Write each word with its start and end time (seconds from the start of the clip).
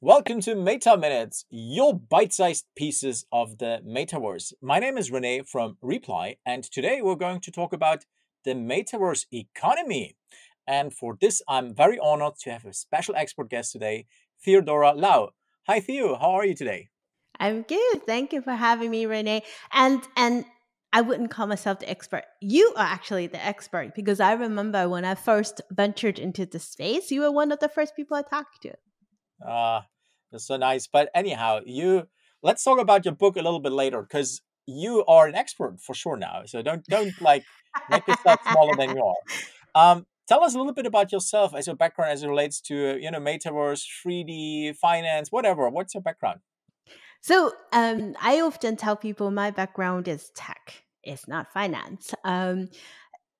Welcome 0.00 0.40
to 0.42 0.54
Meta 0.54 0.96
Minutes, 0.96 1.44
your 1.50 1.92
bite 1.92 2.32
sized 2.32 2.66
pieces 2.76 3.26
of 3.32 3.58
the 3.58 3.80
metaverse. 3.84 4.52
My 4.62 4.78
name 4.78 4.96
is 4.96 5.10
Renee 5.10 5.42
from 5.42 5.76
Reply, 5.82 6.36
and 6.46 6.62
today 6.62 7.02
we're 7.02 7.16
going 7.16 7.40
to 7.40 7.50
talk 7.50 7.72
about 7.72 8.04
the 8.44 8.52
metaverse 8.52 9.26
economy. 9.32 10.14
And 10.68 10.94
for 10.94 11.18
this, 11.20 11.42
I'm 11.48 11.74
very 11.74 11.98
honored 11.98 12.34
to 12.42 12.50
have 12.52 12.64
a 12.64 12.72
special 12.72 13.16
expert 13.16 13.50
guest 13.50 13.72
today, 13.72 14.06
Theodora 14.44 14.92
Lau. 14.92 15.30
Hi, 15.66 15.80
Theo. 15.80 16.14
How 16.14 16.30
are 16.30 16.46
you 16.46 16.54
today? 16.54 16.90
I'm 17.40 17.62
good. 17.62 18.06
Thank 18.06 18.32
you 18.32 18.40
for 18.40 18.52
having 18.52 18.92
me, 18.92 19.04
Renee. 19.04 19.42
And 19.72 20.00
and 20.14 20.44
I 20.92 21.00
wouldn't 21.00 21.32
call 21.32 21.48
myself 21.48 21.80
the 21.80 21.90
expert. 21.90 22.22
You 22.40 22.72
are 22.76 22.86
actually 22.86 23.26
the 23.26 23.44
expert 23.44 23.96
because 23.96 24.20
I 24.20 24.34
remember 24.34 24.88
when 24.88 25.04
I 25.04 25.16
first 25.16 25.60
ventured 25.72 26.20
into 26.20 26.46
the 26.46 26.60
space, 26.60 27.10
you 27.10 27.22
were 27.22 27.32
one 27.32 27.50
of 27.50 27.58
the 27.58 27.68
first 27.68 27.96
people 27.96 28.16
I 28.16 28.22
talked 28.22 28.62
to. 28.62 28.74
Ah, 29.46 29.78
uh, 29.78 29.82
that's 30.30 30.46
so 30.46 30.56
nice. 30.56 30.86
But 30.86 31.10
anyhow, 31.14 31.60
you 31.64 32.08
let's 32.42 32.62
talk 32.62 32.78
about 32.78 33.04
your 33.04 33.14
book 33.14 33.36
a 33.36 33.42
little 33.42 33.60
bit 33.60 33.72
later 33.72 34.02
because 34.02 34.42
you 34.66 35.04
are 35.06 35.26
an 35.26 35.34
expert 35.34 35.80
for 35.80 35.94
sure 35.94 36.16
now. 36.16 36.42
So 36.46 36.62
don't 36.62 36.84
don't 36.86 37.18
like 37.20 37.44
make 37.90 38.06
yourself 38.06 38.40
smaller 38.50 38.76
than 38.76 38.96
you 38.96 39.02
are. 39.02 39.16
Um, 39.74 40.06
tell 40.26 40.42
us 40.42 40.54
a 40.54 40.58
little 40.58 40.72
bit 40.72 40.86
about 40.86 41.12
yourself 41.12 41.54
as 41.54 41.66
your 41.66 41.76
background 41.76 42.12
as 42.12 42.22
it 42.22 42.28
relates 42.28 42.60
to 42.62 42.98
you 42.98 43.10
know 43.10 43.20
metaverse, 43.20 43.84
3D, 44.06 44.76
finance, 44.76 45.32
whatever. 45.32 45.68
What's 45.70 45.94
your 45.94 46.02
background? 46.02 46.40
So 47.20 47.52
um, 47.72 48.14
I 48.22 48.40
often 48.40 48.76
tell 48.76 48.96
people 48.96 49.30
my 49.30 49.50
background 49.50 50.06
is 50.08 50.30
tech. 50.34 50.84
It's 51.02 51.26
not 51.26 51.52
finance. 51.52 52.14
Um, 52.24 52.68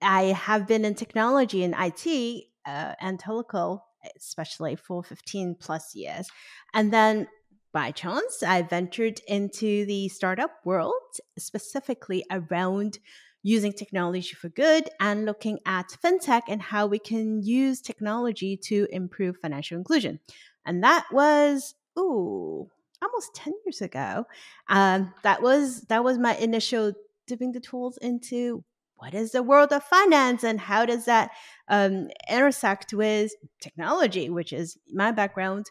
I 0.02 0.24
have 0.24 0.66
been 0.66 0.84
in 0.84 0.94
technology 0.94 1.62
and 1.62 1.74
IT 1.78 2.44
uh, 2.66 2.94
and 3.00 3.18
telco, 3.20 3.80
especially 4.16 4.76
for 4.76 5.02
15 5.02 5.56
plus 5.60 5.94
years. 5.94 6.28
And 6.74 6.92
then 6.92 7.28
by 7.72 7.90
chance, 7.90 8.42
I 8.42 8.62
ventured 8.62 9.20
into 9.28 9.84
the 9.86 10.08
startup 10.08 10.50
world, 10.64 10.92
specifically 11.38 12.24
around 12.30 12.98
using 13.42 13.72
technology 13.72 14.34
for 14.34 14.48
good 14.48 14.88
and 15.00 15.24
looking 15.24 15.58
at 15.64 15.86
fintech 16.04 16.42
and 16.48 16.60
how 16.60 16.86
we 16.86 16.98
can 16.98 17.42
use 17.42 17.80
technology 17.80 18.56
to 18.56 18.86
improve 18.90 19.36
financial 19.36 19.78
inclusion. 19.78 20.18
And 20.66 20.82
that 20.82 21.06
was, 21.12 21.74
ooh, 21.98 22.68
almost 23.02 23.34
10 23.34 23.54
years 23.64 23.80
ago. 23.80 24.26
Um, 24.68 25.14
that 25.22 25.42
was 25.42 25.82
that 25.82 26.04
was 26.04 26.18
my 26.18 26.36
initial 26.36 26.92
dipping 27.26 27.52
the 27.52 27.60
tools 27.60 27.98
into 27.98 28.64
what 28.98 29.14
is 29.14 29.32
the 29.32 29.42
world 29.42 29.72
of 29.72 29.82
finance 29.84 30.42
and 30.42 30.60
how 30.60 30.84
does 30.84 31.04
that 31.04 31.30
um, 31.68 32.08
intersect 32.28 32.92
with 32.92 33.32
technology, 33.60 34.28
which 34.28 34.52
is 34.52 34.76
my 34.92 35.12
background. 35.12 35.66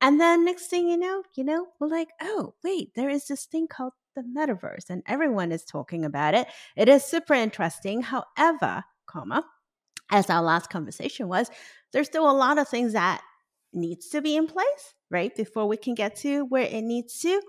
And 0.00 0.20
then 0.20 0.44
next 0.44 0.66
thing 0.66 0.88
you 0.88 0.96
know, 0.96 1.22
you 1.34 1.44
know, 1.44 1.68
we're 1.80 1.88
like, 1.88 2.08
oh, 2.20 2.54
wait, 2.62 2.94
there 2.94 3.08
is 3.08 3.26
this 3.26 3.46
thing 3.46 3.68
called 3.68 3.92
the 4.14 4.22
metaverse, 4.22 4.90
and 4.90 5.02
everyone 5.06 5.50
is 5.50 5.64
talking 5.64 6.04
about 6.04 6.34
it. 6.34 6.46
It 6.76 6.88
is 6.88 7.04
super 7.04 7.34
interesting. 7.34 8.02
However, 8.02 8.84
comma, 9.06 9.44
as 10.10 10.28
our 10.28 10.42
last 10.42 10.68
conversation 10.70 11.28
was, 11.28 11.50
there's 11.92 12.06
still 12.06 12.30
a 12.30 12.32
lot 12.32 12.58
of 12.58 12.68
things 12.68 12.92
that 12.92 13.22
needs 13.72 14.08
to 14.10 14.20
be 14.20 14.36
in 14.36 14.46
place, 14.46 14.94
right? 15.10 15.34
Before 15.34 15.66
we 15.66 15.76
can 15.76 15.94
get 15.94 16.16
to 16.16 16.44
where 16.46 16.66
it 16.66 16.82
needs 16.82 17.18
to. 17.20 17.40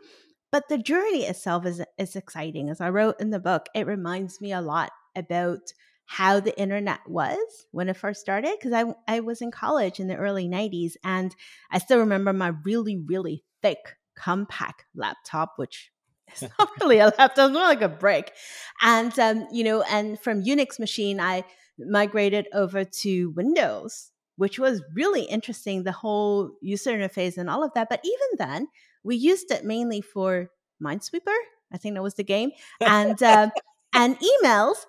But 0.51 0.69
the 0.69 0.77
journey 0.77 1.23
itself 1.23 1.65
is, 1.65 1.81
is 1.97 2.15
exciting. 2.15 2.69
As 2.69 2.79
I 2.79 2.89
wrote 2.89 3.19
in 3.19 3.31
the 3.31 3.39
book, 3.39 3.65
it 3.75 3.85
reminds 3.85 4.39
me 4.39 4.53
a 4.53 4.61
lot 4.61 4.91
about 5.15 5.73
how 6.07 6.39
the 6.39 6.57
internet 6.59 6.99
was 7.07 7.37
when 7.71 7.89
it 7.89 7.97
first 7.97 8.21
started. 8.21 8.55
Because 8.57 8.73
I, 8.73 8.93
I 9.07 9.19
was 9.21 9.41
in 9.41 9.51
college 9.51 9.99
in 9.99 10.07
the 10.07 10.15
early 10.15 10.47
90s, 10.47 10.93
and 11.03 11.35
I 11.71 11.79
still 11.79 11.99
remember 11.99 12.33
my 12.33 12.53
really, 12.63 12.97
really 12.97 13.43
thick, 13.61 13.95
compact 14.15 14.85
laptop, 14.95 15.53
which 15.57 15.91
is 16.35 16.49
not 16.59 16.69
really 16.81 16.99
a 16.99 17.05
laptop, 17.05 17.31
it's 17.31 17.53
more 17.53 17.63
like 17.63 17.81
a 17.81 17.89
brick. 17.89 18.33
And, 18.81 19.17
um, 19.19 19.47
you 19.51 19.63
know, 19.63 19.81
and 19.83 20.19
from 20.19 20.43
Unix 20.43 20.79
machine, 20.79 21.19
I 21.19 21.43
migrated 21.77 22.47
over 22.53 22.85
to 22.85 23.31
Windows 23.31 24.11
which 24.37 24.59
was 24.59 24.81
really 24.93 25.23
interesting, 25.23 25.83
the 25.83 25.91
whole 25.91 26.51
user 26.61 26.91
interface 26.91 27.37
and 27.37 27.49
all 27.49 27.63
of 27.63 27.73
that. 27.73 27.89
But 27.89 28.01
even 28.03 28.27
then, 28.37 28.67
we 29.03 29.15
used 29.15 29.51
it 29.51 29.63
mainly 29.63 30.01
for 30.01 30.49
Minesweeper. 30.83 31.35
I 31.71 31.77
think 31.77 31.95
that 31.95 32.03
was 32.03 32.15
the 32.15 32.23
game, 32.23 32.51
and 32.79 33.21
uh, 33.21 33.49
and 33.93 34.17
emails, 34.19 34.85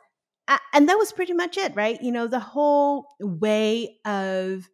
and 0.73 0.89
that 0.89 0.99
was 0.99 1.13
pretty 1.13 1.33
much 1.33 1.57
it, 1.57 1.75
right? 1.75 2.01
You 2.03 2.13
know, 2.13 2.27
the 2.27 2.41
whole 2.41 3.09
way 3.21 3.99
of 4.05 4.69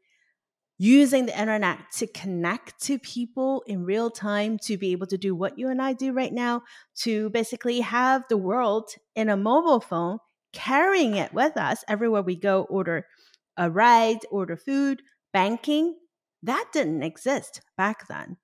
using 0.78 1.26
the 1.26 1.40
internet 1.40 1.78
to 1.92 2.06
connect 2.06 2.80
to 2.82 2.98
people 2.98 3.62
in 3.66 3.84
real 3.84 4.10
time, 4.10 4.58
to 4.58 4.76
be 4.76 4.92
able 4.92 5.06
to 5.06 5.18
do 5.18 5.34
what 5.34 5.58
you 5.58 5.68
and 5.68 5.80
I 5.80 5.92
do 5.92 6.12
right 6.12 6.32
now, 6.32 6.62
to 7.02 7.30
basically 7.30 7.80
have 7.80 8.24
the 8.28 8.36
world 8.36 8.90
in 9.14 9.28
a 9.28 9.36
mobile 9.36 9.80
phone, 9.80 10.18
carrying 10.52 11.16
it 11.16 11.32
with 11.32 11.56
us 11.56 11.84
everywhere 11.88 12.22
we 12.22 12.36
go, 12.36 12.62
order 12.64 13.06
a 13.56 13.70
ride, 13.70 14.20
order 14.30 14.56
food, 14.56 15.02
banking, 15.32 15.94
that 16.42 16.66
didn't 16.72 17.02
exist 17.02 17.60
back 17.76 18.08
then. 18.08 18.36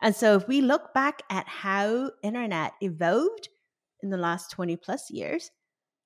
And 0.00 0.16
so 0.16 0.36
if 0.36 0.48
we 0.48 0.60
look 0.60 0.94
back 0.94 1.22
at 1.30 1.46
how 1.46 2.10
internet 2.22 2.72
evolved 2.80 3.48
in 4.02 4.10
the 4.10 4.16
last 4.16 4.50
20 4.50 4.76
plus 4.76 5.10
years, 5.10 5.50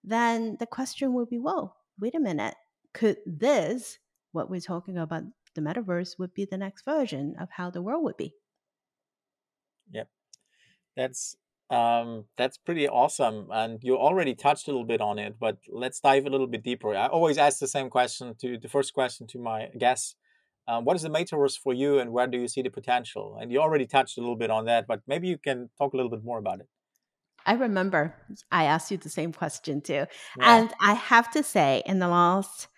then 0.06 0.56
the 0.58 0.66
question 0.66 1.12
would 1.14 1.28
be, 1.28 1.38
well, 1.38 1.76
wait 2.00 2.14
a 2.14 2.20
minute, 2.20 2.54
could 2.94 3.18
this, 3.26 3.98
what 4.32 4.48
we're 4.48 4.60
talking 4.60 4.96
about, 4.96 5.24
the 5.54 5.60
metaverse, 5.60 6.18
would 6.18 6.32
be 6.34 6.44
the 6.46 6.58
next 6.58 6.84
version 6.84 7.34
of 7.40 7.48
how 7.52 7.70
the 7.70 7.82
world 7.82 8.04
would 8.04 8.16
be? 8.16 8.34
Yep. 9.90 10.08
That's 10.96 11.36
um, 11.70 12.26
that's 12.36 12.58
pretty 12.58 12.88
awesome. 12.88 13.48
And 13.52 13.80
you 13.82 13.96
already 13.98 14.34
touched 14.34 14.68
a 14.68 14.70
little 14.70 14.86
bit 14.86 15.00
on 15.00 15.18
it, 15.18 15.36
but 15.38 15.58
let's 15.68 16.00
dive 16.00 16.26
a 16.26 16.30
little 16.30 16.46
bit 16.46 16.62
deeper. 16.62 16.94
I 16.94 17.08
always 17.08 17.38
ask 17.38 17.58
the 17.58 17.68
same 17.68 17.90
question 17.90 18.34
to 18.40 18.58
the 18.58 18.68
first 18.68 18.94
question 18.94 19.26
to 19.28 19.38
my 19.38 19.68
guests. 19.78 20.14
Um, 20.68 20.84
what 20.84 20.96
is 20.96 21.02
the 21.02 21.10
metaverse 21.10 21.58
for 21.58 21.72
you 21.74 21.98
and 21.98 22.12
where 22.12 22.26
do 22.26 22.38
you 22.38 22.48
see 22.48 22.62
the 22.62 22.70
potential? 22.70 23.38
And 23.40 23.52
you 23.52 23.60
already 23.60 23.86
touched 23.86 24.18
a 24.18 24.20
little 24.20 24.36
bit 24.36 24.50
on 24.50 24.64
that, 24.66 24.86
but 24.86 25.02
maybe 25.06 25.28
you 25.28 25.38
can 25.38 25.70
talk 25.78 25.92
a 25.92 25.96
little 25.96 26.10
bit 26.10 26.24
more 26.24 26.38
about 26.38 26.60
it. 26.60 26.68
I 27.46 27.54
remember 27.54 28.14
I 28.50 28.64
asked 28.64 28.90
you 28.90 28.98
the 28.98 29.08
same 29.08 29.32
question 29.32 29.80
too. 29.80 29.92
Yeah. 29.92 30.06
And 30.40 30.70
I 30.80 30.94
have 30.94 31.30
to 31.32 31.42
say, 31.42 31.82
in 31.86 31.98
the 31.98 32.08
last, 32.08 32.68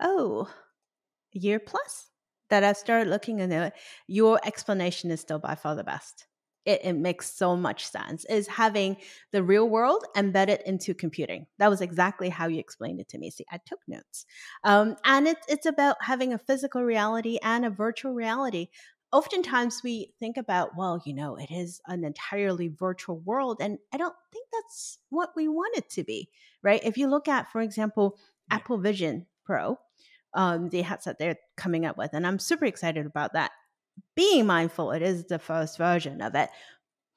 oh, 0.00 0.48
year 1.32 1.58
plus 1.58 2.08
that 2.50 2.62
I've 2.62 2.76
started 2.76 3.08
looking 3.08 3.38
into 3.40 3.64
it, 3.64 3.72
your 4.06 4.38
explanation 4.44 5.10
is 5.10 5.20
still 5.20 5.38
by 5.38 5.54
far 5.54 5.74
the 5.74 5.84
best 5.84 6.26
it, 6.64 6.80
it 6.84 6.92
makes 6.94 7.32
so 7.32 7.56
much 7.56 7.86
sense 7.86 8.24
is 8.26 8.46
having 8.46 8.96
the 9.32 9.42
real 9.42 9.68
world 9.68 10.04
embedded 10.16 10.60
into 10.66 10.94
computing 10.94 11.46
that 11.58 11.70
was 11.70 11.80
exactly 11.80 12.28
how 12.28 12.46
you 12.46 12.58
explained 12.58 13.00
it 13.00 13.08
to 13.08 13.18
me 13.18 13.30
see 13.30 13.44
i 13.50 13.58
took 13.66 13.80
notes 13.88 14.24
um, 14.64 14.96
and 15.04 15.26
it's, 15.26 15.46
it's 15.48 15.66
about 15.66 15.96
having 16.00 16.32
a 16.32 16.38
physical 16.38 16.82
reality 16.82 17.38
and 17.42 17.64
a 17.64 17.70
virtual 17.70 18.12
reality 18.12 18.68
oftentimes 19.12 19.82
we 19.82 20.12
think 20.18 20.36
about 20.36 20.76
well 20.76 21.00
you 21.04 21.14
know 21.14 21.36
it 21.36 21.50
is 21.50 21.80
an 21.86 22.04
entirely 22.04 22.68
virtual 22.68 23.18
world 23.20 23.58
and 23.60 23.78
i 23.92 23.96
don't 23.96 24.14
think 24.32 24.46
that's 24.52 24.98
what 25.10 25.30
we 25.36 25.48
want 25.48 25.76
it 25.76 25.88
to 25.90 26.02
be 26.02 26.28
right 26.62 26.80
if 26.84 26.96
you 26.96 27.06
look 27.06 27.28
at 27.28 27.50
for 27.50 27.60
example 27.60 28.18
apple 28.50 28.78
vision 28.78 29.26
pro 29.44 29.78
um, 30.34 30.70
the 30.70 30.80
headset 30.80 31.18
they're 31.18 31.36
coming 31.56 31.84
up 31.84 31.98
with 31.98 32.10
and 32.14 32.26
i'm 32.26 32.38
super 32.38 32.64
excited 32.64 33.04
about 33.06 33.34
that 33.34 33.52
being 34.14 34.46
mindful, 34.46 34.92
it 34.92 35.02
is 35.02 35.24
the 35.24 35.38
first 35.38 35.78
version 35.78 36.20
of 36.20 36.34
it. 36.34 36.50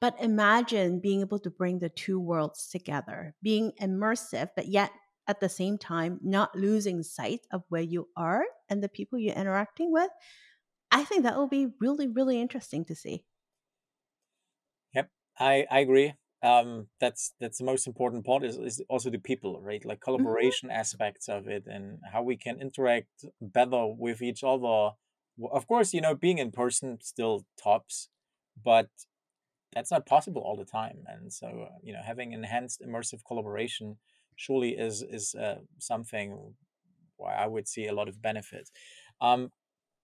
But 0.00 0.16
imagine 0.20 1.00
being 1.00 1.20
able 1.20 1.38
to 1.40 1.50
bring 1.50 1.78
the 1.78 1.88
two 1.88 2.20
worlds 2.20 2.68
together, 2.68 3.34
being 3.42 3.72
immersive, 3.80 4.50
but 4.54 4.68
yet 4.68 4.90
at 5.26 5.40
the 5.40 5.48
same 5.48 5.78
time 5.78 6.20
not 6.22 6.54
losing 6.54 7.02
sight 7.02 7.40
of 7.50 7.64
where 7.68 7.82
you 7.82 8.08
are 8.16 8.44
and 8.68 8.82
the 8.82 8.88
people 8.88 9.18
you're 9.18 9.34
interacting 9.34 9.92
with. 9.92 10.10
I 10.90 11.04
think 11.04 11.24
that 11.24 11.36
will 11.36 11.48
be 11.48 11.68
really, 11.80 12.08
really 12.08 12.40
interesting 12.40 12.84
to 12.86 12.94
see. 12.94 13.24
Yep, 14.94 15.10
I, 15.38 15.66
I 15.70 15.80
agree. 15.80 16.14
Um, 16.42 16.88
that's 17.00 17.32
that's 17.40 17.58
the 17.58 17.64
most 17.64 17.86
important 17.86 18.24
part 18.24 18.44
is, 18.44 18.56
is 18.56 18.82
also 18.88 19.10
the 19.10 19.18
people, 19.18 19.60
right? 19.62 19.84
Like 19.84 19.98
mm-hmm. 19.98 20.04
collaboration 20.04 20.68
mm-hmm. 20.68 20.78
aspects 20.78 21.28
of 21.28 21.48
it 21.48 21.64
and 21.66 21.98
how 22.12 22.22
we 22.22 22.36
can 22.36 22.60
interact 22.60 23.24
better 23.40 23.86
with 23.86 24.22
each 24.22 24.44
other 24.44 24.90
of 25.52 25.66
course, 25.66 25.92
you 25.92 26.00
know, 26.00 26.14
being 26.14 26.38
in 26.38 26.50
person 26.50 26.98
still 27.02 27.44
tops, 27.62 28.08
but 28.62 28.88
that's 29.74 29.90
not 29.90 30.06
possible 30.06 30.42
all 30.42 30.56
the 30.56 30.64
time. 30.64 31.04
And 31.06 31.32
so, 31.32 31.68
you 31.82 31.92
know, 31.92 32.00
having 32.04 32.32
enhanced 32.32 32.82
immersive 32.86 33.20
collaboration 33.26 33.98
surely 34.36 34.70
is 34.70 35.02
is 35.02 35.34
uh, 35.34 35.60
something 35.78 36.54
why 37.16 37.34
I 37.34 37.46
would 37.46 37.68
see 37.68 37.86
a 37.86 37.94
lot 37.94 38.08
of 38.08 38.22
benefit. 38.22 38.70
Um, 39.20 39.50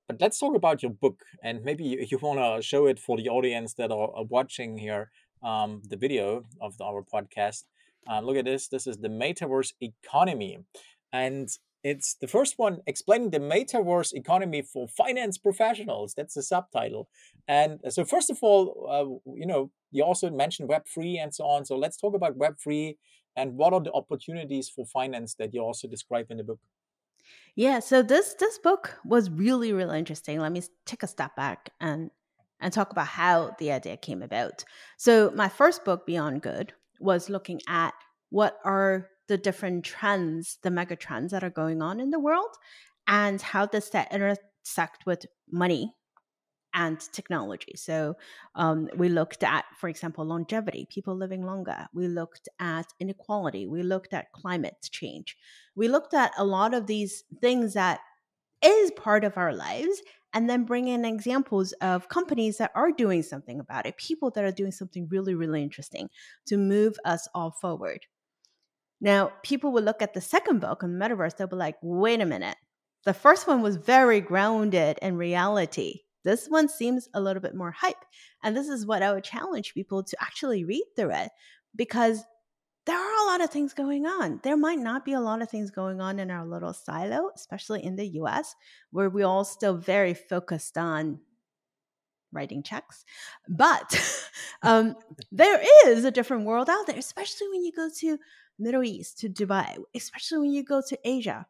but 0.09 0.21
let's 0.21 0.39
talk 0.39 0.55
about 0.55 0.83
your 0.83 0.93
book, 0.93 1.21
and 1.43 1.65
maybe 1.65 1.85
you, 1.85 2.19
want 2.19 2.39
to 2.39 2.67
show 2.67 2.87
it 2.87 2.99
for 2.99 3.17
the 3.17 3.29
audience 3.29 3.75
that 3.75 3.91
are, 3.91 4.11
are 4.15 4.25
watching 4.25 4.79
here 4.79 5.11
um, 5.43 5.83
the 5.89 5.97
video 5.97 6.45
of 6.61 6.77
the, 6.79 6.85
our 6.85 7.03
podcast. 7.03 7.65
Uh, 8.11 8.21
look 8.21 8.37
at 8.37 8.45
this. 8.45 8.69
This 8.69 8.87
is 8.87 8.99
the 8.99 9.09
Metaverse 9.09 9.73
Economy, 9.81 10.59
and 11.13 11.49
it's 11.85 12.15
the 12.15 12.29
first 12.29 12.59
one 12.59 12.79
explaining 12.87 13.31
the 13.31 13.41
metaverse 13.41 14.13
economy 14.13 14.63
for 14.63 14.87
finance 14.87 15.37
professionals. 15.37 16.15
That's 16.15 16.35
the 16.35 16.43
subtitle. 16.43 17.09
And 17.49 17.81
uh, 17.85 17.91
so, 17.91 18.05
first 18.05 18.31
of 18.31 18.39
all, 18.41 18.89
uh, 18.89 19.33
you 19.35 19.47
know, 19.47 19.71
you 19.91 20.05
also 20.05 20.31
mentioned 20.31 20.69
Web 20.69 20.83
three 20.93 21.19
and 21.19 21.35
so 21.35 21.45
on. 21.45 21.65
So 21.65 21.77
let's 21.77 21.97
talk 21.97 22.15
about 22.15 22.37
Web 22.37 22.55
three 22.63 22.99
and 23.37 23.57
what 23.57 23.73
are 23.73 23.81
the 23.81 23.93
opportunities 23.93 24.69
for 24.69 24.87
finance 24.87 25.35
that 25.35 25.55
you 25.55 25.61
also 25.61 25.89
describe 25.89 26.27
in 26.31 26.37
the 26.37 26.45
book. 26.45 26.61
Yeah, 27.55 27.81
so 27.81 28.03
this 28.03 28.35
this 28.39 28.59
book 28.59 28.99
was 29.05 29.31
really 29.31 29.73
really 29.73 29.99
interesting. 29.99 30.39
Let 30.41 30.53
me 30.53 30.63
take 30.87 31.03
a 31.03 31.07
step 31.07 31.37
back 31.37 31.71
and 31.81 32.11
and 32.61 32.73
talk 32.73 32.93
about 32.93 33.09
how 33.09 33.55
the 33.59 33.73
idea 33.73 33.97
came 33.97 34.23
about. 34.23 34.65
So 34.97 35.31
my 35.35 35.49
first 35.49 35.85
book 35.85 36.07
Beyond 36.07 36.43
Good 36.43 36.73
was 37.01 37.29
looking 37.29 37.61
at 37.69 37.93
what 38.31 38.59
are 38.65 39.09
the 39.29 39.37
different 39.37 39.85
trends, 39.85 40.59
the 40.63 40.71
mega 40.71 40.97
trends 40.97 41.33
that 41.33 41.45
are 41.45 41.51
going 41.51 41.83
on 41.83 42.01
in 42.01 42.11
the 42.11 42.21
world, 42.21 42.55
and 43.07 43.41
how 43.43 43.67
does 43.67 43.91
that 43.91 44.13
intersect 44.13 45.05
with 45.07 45.27
money 45.51 45.95
and 46.75 47.01
technology. 47.13 47.75
So 47.77 48.17
um, 48.55 48.89
we 48.97 49.09
looked 49.09 49.43
at, 49.43 49.65
for 49.77 49.89
example, 49.89 50.25
longevity, 50.25 50.87
people 50.91 51.17
living 51.17 51.45
longer. 51.45 51.87
We 51.93 52.09
looked 52.09 52.49
at 52.59 52.87
inequality. 53.01 53.67
We 53.67 53.83
looked 53.83 54.15
at 54.15 54.33
climate 54.33 54.89
change. 54.91 55.37
We 55.75 55.89
looked 55.89 56.15
at 56.15 56.33
a 56.37 56.45
lot 56.45 56.75
of 56.75 56.87
these 56.87 57.25
things 57.41 57.75
that 57.75 58.01
is 58.63 58.91
part 58.93 59.25
of 59.25 59.37
our 59.37 59.53
lives 59.53 60.03
and 60.35 60.49
then 60.49 60.65
bring 60.65 60.89
in 60.89 61.05
examples 61.05 61.73
of 61.83 62.09
companies 62.09 62.59
that 62.59 62.73
are 62.75 62.91
doing 62.91 63.23
something 63.23 63.61
about 63.61 63.87
it, 63.87 63.97
people 63.97 64.31
that 64.31 64.45
are 64.45 64.53
doing 64.53 64.73
something 64.73 65.09
really, 65.11 65.35
really 65.35 65.63
interesting 65.63 66.09
to 66.47 66.57
move 66.57 66.97
us 67.05 67.29
all 67.35 67.51
forward. 67.51 68.07
Now, 69.01 69.33
people 69.43 69.73
will 69.73 69.83
look 69.83 70.01
at 70.01 70.15
the 70.15 70.21
second 70.21 70.61
book 70.61 70.83
on 70.83 70.97
the 70.97 71.05
metaverse, 71.05 71.37
they'll 71.37 71.49
be 71.49 71.57
like, 71.57 71.77
wait 71.83 72.21
a 72.21 72.27
minute. 72.27 72.57
The 73.05 73.13
first 73.13 73.49
one 73.49 73.61
was 73.61 73.77
very 73.77 74.21
grounded 74.21 74.99
in 75.03 75.17
reality. 75.17 76.03
This 76.25 76.47
one 76.47 76.69
seems 76.69 77.09
a 77.15 77.21
little 77.21 77.43
bit 77.43 77.55
more 77.55 77.73
hype. 77.73 78.05
And 78.43 78.57
this 78.57 78.69
is 78.69 78.87
what 78.87 79.03
I 79.03 79.13
would 79.13 79.25
challenge 79.25 79.75
people 79.75 80.03
to 80.03 80.17
actually 80.21 80.65
read 80.65 80.85
through 80.97 81.13
it 81.13 81.31
because 81.75 82.25
there 82.85 82.99
are 82.99 83.25
a 83.25 83.31
lot 83.31 83.41
of 83.41 83.51
things 83.51 83.75
going 83.75 84.07
on. 84.07 84.41
There 84.43 84.57
might 84.57 84.79
not 84.79 85.05
be 85.05 85.13
a 85.13 85.21
lot 85.21 85.41
of 85.41 85.49
things 85.49 85.71
going 85.71 86.01
on 86.01 86.19
in 86.19 86.31
our 86.31 86.45
little 86.45 86.73
silo, 86.73 87.31
especially 87.35 87.85
in 87.85 87.97
the 87.97 88.07
US, 88.21 88.55
where 88.91 89.09
we're 89.09 89.27
all 89.27 89.45
still 89.45 89.77
very 89.77 90.15
focused 90.15 90.77
on 90.77 91.21
writing 92.33 92.63
checks. 92.63 93.05
But 93.49 94.01
um, 94.63 94.97
there 95.31 95.63
is 95.87 96.05
a 96.05 96.11
different 96.11 96.45
world 96.45 96.69
out 96.69 96.87
there, 96.87 96.99
especially 96.99 97.49
when 97.51 97.65
you 97.65 97.73
go 97.73 97.89
to 98.01 98.19
Middle 98.59 98.83
East 98.83 99.19
to 99.21 99.29
Dubai, 99.29 99.77
especially 99.95 100.39
when 100.39 100.53
you 100.53 100.65
go 100.65 100.83
to 100.89 100.99
Asia. 101.05 101.47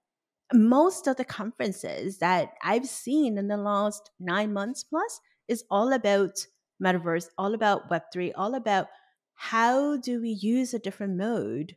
Most 0.55 1.07
of 1.07 1.17
the 1.17 1.25
conferences 1.25 2.19
that 2.19 2.53
I've 2.63 2.87
seen 2.87 3.39
in 3.39 3.49
the 3.49 3.57
last 3.57 4.11
nine 4.21 4.53
months 4.53 4.85
plus 4.85 5.21
is 5.49 5.65
all 5.71 5.93
about 5.93 6.47
metaverse, 6.83 7.29
all 7.39 7.55
about 7.55 7.89
Web3, 7.91 8.33
all 8.35 8.55
about 8.55 8.89
how 9.35 9.97
do 9.97 10.21
we 10.21 10.31
use 10.31 10.75
a 10.75 10.79
different 10.79 11.17
mode 11.17 11.77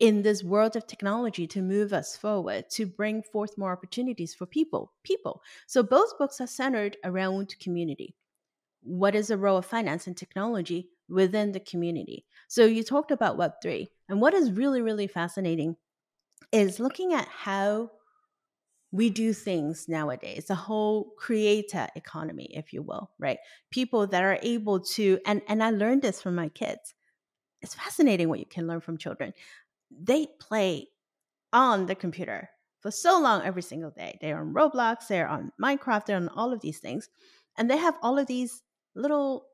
in 0.00 0.22
this 0.22 0.42
world 0.42 0.76
of 0.76 0.86
technology 0.86 1.46
to 1.46 1.62
move 1.62 1.92
us 1.92 2.16
forward, 2.16 2.68
to 2.70 2.86
bring 2.86 3.22
forth 3.22 3.58
more 3.58 3.70
opportunities 3.70 4.34
for 4.34 4.46
people. 4.46 4.92
People. 5.04 5.42
So 5.66 5.82
both 5.82 6.18
books 6.18 6.40
are 6.40 6.46
centered 6.46 6.96
around 7.04 7.54
community. 7.60 8.14
What 8.82 9.14
is 9.14 9.28
the 9.28 9.36
role 9.36 9.58
of 9.58 9.66
finance 9.66 10.06
and 10.06 10.16
technology 10.16 10.88
within 11.08 11.52
the 11.52 11.60
community? 11.60 12.24
So 12.48 12.64
you 12.64 12.82
talked 12.82 13.10
about 13.10 13.38
Web3. 13.38 13.88
And 14.08 14.20
what 14.20 14.34
is 14.34 14.50
really, 14.50 14.80
really 14.80 15.06
fascinating 15.06 15.76
is 16.50 16.80
looking 16.80 17.12
at 17.12 17.28
how 17.28 17.90
we 18.92 19.08
do 19.08 19.32
things 19.32 19.88
nowadays, 19.88 20.46
the 20.46 20.54
whole 20.54 21.12
creator 21.16 21.86
economy, 21.94 22.48
if 22.52 22.72
you 22.72 22.82
will, 22.82 23.10
right? 23.18 23.38
People 23.70 24.06
that 24.08 24.24
are 24.24 24.38
able 24.42 24.80
to, 24.80 25.18
and, 25.26 25.42
and 25.48 25.62
I 25.62 25.70
learned 25.70 26.02
this 26.02 26.20
from 26.20 26.34
my 26.34 26.48
kids. 26.48 26.94
It's 27.62 27.74
fascinating 27.74 28.28
what 28.28 28.40
you 28.40 28.46
can 28.46 28.66
learn 28.66 28.80
from 28.80 28.98
children. 28.98 29.32
They 29.90 30.26
play 30.40 30.88
on 31.52 31.86
the 31.86 31.94
computer 31.94 32.50
for 32.80 32.90
so 32.90 33.20
long 33.20 33.42
every 33.42 33.62
single 33.62 33.90
day. 33.90 34.18
They're 34.20 34.40
on 34.40 34.54
Roblox, 34.54 35.06
they're 35.08 35.28
on 35.28 35.52
Minecraft, 35.62 36.06
they're 36.06 36.16
on 36.16 36.28
all 36.28 36.52
of 36.52 36.60
these 36.60 36.78
things. 36.78 37.08
And 37.56 37.70
they 37.70 37.76
have 37.76 37.94
all 38.02 38.18
of 38.18 38.26
these 38.26 38.62
little 38.94 39.46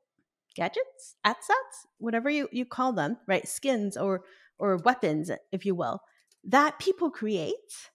gadgets, 0.55 1.15
assets, 1.23 1.85
whatever 1.99 2.29
you, 2.29 2.49
you 2.51 2.65
call 2.65 2.93
them, 2.93 3.17
right? 3.27 3.47
Skins 3.47 3.97
or 3.97 4.23
or 4.59 4.77
weapons, 4.77 5.29
if 5.51 5.67
you 5.67 5.75
will, 5.75 6.01
that 6.43 6.79
people 6.79 7.11
create 7.11 7.91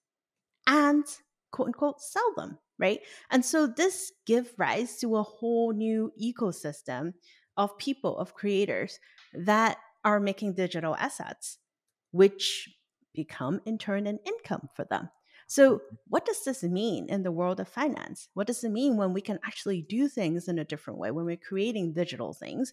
and 0.67 1.05
quote 1.53 1.69
unquote 1.69 2.01
sell 2.01 2.33
them, 2.37 2.59
right? 2.79 3.01
And 3.31 3.45
so 3.45 3.67
this 3.67 4.13
give 4.27 4.53
rise 4.59 4.97
to 4.99 5.17
a 5.17 5.23
whole 5.23 5.73
new 5.73 6.13
ecosystem 6.21 7.15
of 7.57 7.79
people, 7.79 8.19
of 8.19 8.35
creators 8.35 8.99
that 9.35 9.79
are 10.05 10.19
making 10.19 10.55
digital 10.55 10.97
assets, 10.97 11.59
which 12.11 12.69
become 13.15 13.61
in 13.65 13.79
turn 13.79 14.07
an 14.07 14.19
income 14.27 14.69
for 14.75 14.85
them. 14.85 15.11
So, 15.47 15.77
mm-hmm. 15.77 15.97
what 16.09 16.25
does 16.25 16.45
this 16.45 16.63
mean 16.63 17.09
in 17.09 17.23
the 17.23 17.33
world 17.33 17.61
of 17.61 17.69
finance? 17.69 18.29
What 18.35 18.47
does 18.47 18.65
it 18.65 18.71
mean 18.71 18.97
when 18.97 19.13
we 19.13 19.21
can 19.21 19.39
actually 19.45 19.83
do 19.83 20.09
things 20.09 20.49
in 20.49 20.59
a 20.59 20.65
different 20.65 20.99
way, 20.99 21.11
when 21.11 21.27
we're 21.27 21.37
creating 21.37 21.93
digital 21.93 22.33
things 22.33 22.73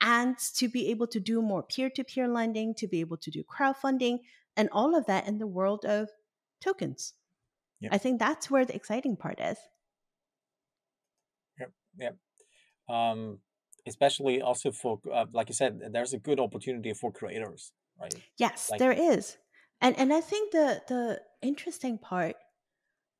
and 0.00 0.36
to 0.56 0.68
be 0.68 0.90
able 0.90 1.06
to 1.06 1.20
do 1.20 1.40
more 1.40 1.62
peer 1.62 1.88
to 1.90 2.04
peer 2.04 2.28
lending, 2.28 2.74
to 2.74 2.86
be 2.86 3.00
able 3.00 3.16
to 3.18 3.30
do 3.30 3.42
crowdfunding, 3.44 4.18
and 4.56 4.68
all 4.72 4.96
of 4.96 5.06
that 5.06 5.26
in 5.26 5.38
the 5.38 5.46
world 5.46 5.84
of 5.84 6.08
tokens. 6.60 7.14
Yep. 7.86 7.94
I 7.94 7.98
think 7.98 8.18
that's 8.18 8.50
where 8.50 8.64
the 8.64 8.74
exciting 8.74 9.16
part 9.16 9.40
is. 9.40 9.58
Yep. 11.58 11.70
Yep. 11.98 12.16
Um, 12.88 13.38
especially 13.86 14.40
also 14.40 14.72
for, 14.72 15.00
uh, 15.12 15.26
like 15.32 15.48
you 15.48 15.54
said, 15.54 15.80
there's 15.92 16.12
a 16.12 16.18
good 16.18 16.40
opportunity 16.40 16.92
for 16.92 17.12
creators, 17.12 17.72
right? 18.00 18.14
Yes, 18.38 18.70
like- 18.70 18.78
there 18.78 18.92
is. 18.92 19.36
And, 19.80 19.98
and 19.98 20.12
I 20.12 20.20
think 20.20 20.52
the, 20.52 20.82
the 20.88 21.20
interesting 21.42 21.98
part 21.98 22.36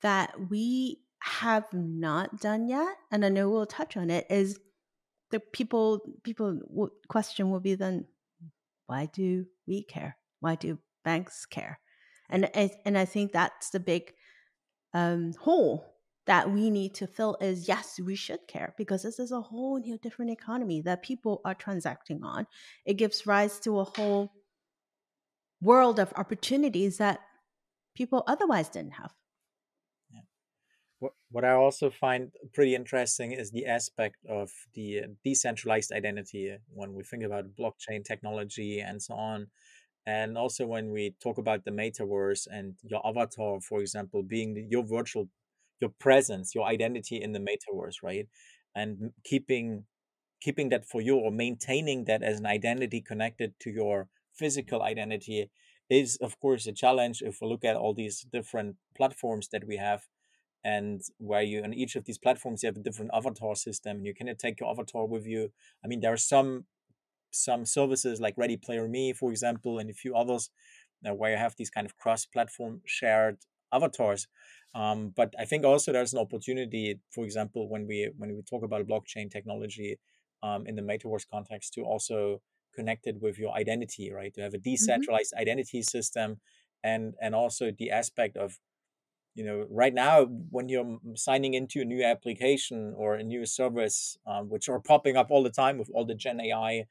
that 0.03 0.35
we 0.51 1.01
have 1.21 1.67
not 1.73 2.41
done 2.41 2.69
yet, 2.69 2.97
and 3.11 3.25
I 3.25 3.29
know 3.29 3.51
we'll 3.51 3.67
touch 3.67 3.97
on 3.97 4.11
it, 4.11 4.27
is 4.31 4.59
the 5.31 5.41
people 5.41 6.01
people 6.23 6.61
question 7.09 7.51
will 7.51 7.61
be 7.61 7.75
then 7.75 8.07
why 8.87 9.09
do 9.13 9.45
we 9.67 9.83
care 9.83 10.17
why 10.41 10.55
do 10.55 10.79
banks 11.05 11.47
care 11.47 11.79
and 12.31 12.51
and 12.85 12.97
i 12.99 13.05
think 13.05 13.33
that's 13.33 13.71
the 13.71 13.81
big 13.81 14.13
um, 14.97 15.35
hole 15.41 15.93
that 16.27 16.51
we 16.51 16.71
need 16.71 16.95
to 16.95 17.07
fill 17.07 17.37
is 17.41 17.69
yes 17.69 18.01
we 18.01 18.17
should 18.17 18.49
care 18.49 18.75
because 18.79 19.03
this 19.03 19.19
is 19.19 19.31
a 19.31 19.41
whole 19.41 19.79
new 19.79 19.99
different 19.99 20.31
economy 20.31 20.81
that 20.81 21.03
people 21.03 21.41
are 21.45 21.55
transacting 21.55 22.25
on. 22.25 22.47
It 22.87 22.95
gives 22.95 23.27
rise 23.27 23.61
to 23.61 23.79
a 23.79 23.85
whole 23.85 24.33
world 25.61 26.01
of 26.01 26.15
opportunities 26.17 26.97
that 26.97 27.21
people 27.95 28.25
otherwise 28.27 28.71
didn't 28.71 28.95
have. 28.95 29.13
What, 31.31 31.45
I 31.45 31.53
also 31.53 31.91
find 31.91 32.31
pretty 32.55 32.75
interesting 32.75 33.33
is 33.33 33.51
the 33.51 33.67
aspect 33.67 34.17
of 34.27 34.51
the 34.73 35.03
decentralized 35.23 35.93
identity. 35.93 36.57
When 36.73 36.95
we 36.95 37.03
think 37.03 37.23
about 37.23 37.55
blockchain 37.55 38.03
technology 38.03 38.81
and 38.81 39.03
so 39.03 39.15
on. 39.15 39.49
And 40.07 40.39
also 40.39 40.67
when 40.67 40.91
we 40.91 41.15
talk 41.21 41.39
about 41.39 41.65
the 41.65 41.73
metaverse 41.73 42.47
and 42.51 42.75
your 42.83 43.05
avatar, 43.07 43.61
for 43.61 43.81
example, 43.81 44.23
being 44.23 44.69
your 44.71 44.85
virtual, 44.85 45.29
your 45.81 45.91
presence, 45.99 46.55
your 46.55 46.67
identity 46.67 47.21
in 47.21 47.33
the 47.33 47.41
metaverse, 47.41 48.03
right? 48.03 48.29
And 48.75 49.13
keeping 49.25 49.85
keeping 50.41 50.69
that 50.69 50.85
for 50.85 51.01
you 51.01 51.17
or 51.17 51.31
maintaining 51.31 52.05
that 52.05 52.23
as 52.23 52.39
an 52.39 52.47
identity 52.47 53.01
connected 53.01 53.55
to 53.61 53.71
your 53.71 54.09
physical 54.35 54.83
identity 54.83 55.51
is 55.89 56.17
of 56.17 56.39
course 56.41 56.67
a 56.67 56.73
challenge 56.73 57.23
if 57.23 57.39
we 57.41 57.49
look 57.49 57.65
at 57.65 57.77
all 57.77 57.95
these 57.95 58.27
different 58.33 58.77
platforms 58.97 59.49
that 59.49 59.67
we 59.67 59.77
have 59.77 60.03
and 60.65 61.03
where 61.19 61.43
you 61.43 61.63
on 61.63 61.73
each 61.73 61.97
of 61.97 62.05
these 62.05 62.19
platforms 62.19 62.63
you 62.63 62.67
have 62.67 62.77
a 62.77 62.81
different 62.81 63.11
avatar 63.15 63.55
system 63.55 64.05
you 64.05 64.15
cannot 64.15 64.39
take 64.39 64.61
your 64.61 64.71
avatar 64.71 65.07
with 65.07 65.27
you 65.27 65.51
i 65.85 65.87
mean 65.87 66.01
there 66.01 66.13
are 66.13 66.17
some 66.35 66.65
some 67.31 67.65
services 67.65 68.21
like 68.21 68.35
ready 68.37 68.57
player 68.57 68.89
me 68.89 69.13
for 69.13 69.31
example 69.31 69.79
and 69.79 69.91
a 69.91 69.95
few 69.95 70.15
others 70.15 70.51
uh, 71.07 71.15
where 71.15 71.33
you 71.33 71.37
have 71.37 71.55
these 71.57 71.71
kind 71.71 71.87
of 71.87 71.97
cross 71.97 72.25
platform 72.27 72.81
shared 72.85 73.39
avatars 73.73 74.27
um, 74.75 75.13
but 75.17 75.35
i 75.39 75.45
think 75.45 75.65
also 75.65 75.93
there's 75.93 76.13
an 76.13 76.19
opportunity 76.19 76.99
for 77.15 77.25
example 77.25 77.69
when 77.69 77.87
we 77.87 78.11
when 78.17 78.35
we 78.35 78.43
talk 78.43 78.65
about 78.65 78.87
blockchain 78.87 79.31
technology 79.31 79.99
um, 80.43 80.67
in 80.67 80.75
the 80.75 80.83
metaverse 80.83 81.27
context 81.31 81.75
to 81.75 81.83
also 81.83 82.41
connect 82.75 83.07
it 83.07 83.17
with 83.21 83.39
your 83.39 83.53
identity 83.55 84.13
right 84.13 84.35
to 84.35 84.41
have 84.41 84.55
a 84.55 84.57
mm-hmm. 84.57 84.71
decentralized 84.71 85.33
mm-hmm. 85.33 85.43
identity 85.43 85.83
system 85.83 86.41
and 86.85 87.15
and 87.21 87.35
also 87.35 87.71
the 87.77 87.91
aspect 87.91 88.37
of 88.37 88.59
you 89.35 89.45
know 89.45 89.67
right 89.71 89.95
now 89.95 90.25
when 90.51 90.69
you're 90.69 90.99
signing 91.15 91.55
into 91.55 91.81
a 91.81 91.85
new 91.85 92.03
application 92.03 92.95
or 92.97 93.15
a 93.15 93.23
new 93.23 93.45
service 93.45 94.17
um, 94.27 94.49
which 94.49 94.69
are 94.69 94.81
popping 94.81 95.17
up 95.17 95.31
all 95.31 95.43
the 95.43 95.51
time 95.51 95.79
with 95.79 95.91
all 95.95 96.05
the 96.05 96.15
gen 96.15 96.41
ai 96.41 96.85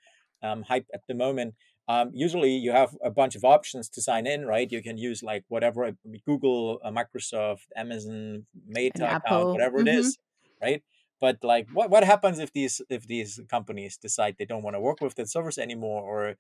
um, 0.46 0.64
hype 0.64 0.88
at 0.94 1.02
the 1.08 1.16
moment 1.16 1.56
um, 1.88 2.12
usually 2.14 2.52
you 2.52 2.72
have 2.72 2.98
a 3.04 3.12
bunch 3.12 3.36
of 3.36 3.44
options 3.44 3.90
to 3.90 4.02
sign 4.02 4.26
in, 4.26 4.46
right? 4.46 4.72
You 4.72 4.82
can 4.82 4.98
use 4.98 5.22
like 5.22 5.44
whatever 5.50 5.92
Google, 6.26 6.80
uh, 6.84 6.92
Microsoft, 6.92 7.68
Amazon, 7.76 8.46
Meta 8.68 9.18
account, 9.18 9.50
whatever 9.50 9.78
mm-hmm. 9.78 9.90
it 9.90 9.96
is, 9.96 10.18
right? 10.62 10.82
But 11.22 11.38
like, 11.44 11.68
what 11.74 11.92
what 11.92 12.04
happens 12.04 12.40
if 12.40 12.52
these 12.54 12.82
if 12.90 13.08
these 13.08 13.40
companies 13.50 13.98
decide 13.98 14.36
they 14.38 14.46
don't 14.46 14.64
want 14.64 14.76
to 14.76 14.80
work 14.80 15.00
with 15.00 15.16
the 15.16 15.28
servers 15.28 15.60
anymore, 15.60 16.02
or 16.02 16.36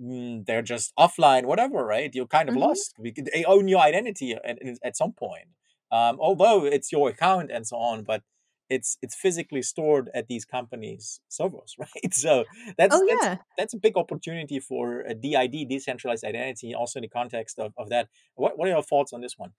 mm, 0.00 0.44
they're 0.44 0.62
just 0.62 0.92
offline, 0.98 1.46
whatever, 1.46 1.84
right? 1.84 2.14
You're 2.14 2.26
kind 2.26 2.50
of 2.50 2.54
mm-hmm. 2.54 2.64
lost. 2.64 2.94
They 2.98 3.44
own 3.44 3.68
your 3.68 3.80
identity 3.80 4.34
at, 4.44 4.58
at 4.84 4.96
some 4.98 5.12
point, 5.12 5.48
um, 5.90 6.18
although 6.20 6.66
it's 6.66 6.92
your 6.92 7.08
account 7.08 7.50
and 7.50 7.66
so 7.66 7.76
on. 7.78 8.04
But 8.04 8.22
it's 8.70 8.96
it's 9.02 9.14
physically 9.14 9.62
stored 9.62 10.08
at 10.14 10.28
these 10.28 10.44
companies' 10.44 11.20
servers, 11.28 11.76
right? 11.78 12.14
So 12.14 12.44
that's 12.78 12.94
oh, 12.94 13.04
yeah. 13.04 13.16
that's, 13.20 13.42
that's 13.58 13.74
a 13.74 13.78
big 13.78 13.96
opportunity 13.96 14.60
for 14.60 15.00
a 15.00 15.14
DID, 15.14 15.68
decentralized 15.68 16.24
identity, 16.24 16.74
also 16.74 17.00
in 17.00 17.02
the 17.02 17.08
context 17.08 17.58
of, 17.58 17.72
of 17.76 17.90
that. 17.90 18.08
What 18.36 18.56
what 18.56 18.68
are 18.68 18.72
your 18.72 18.82
thoughts 18.82 19.12
on 19.12 19.20
this 19.20 19.36
one? 19.36 19.52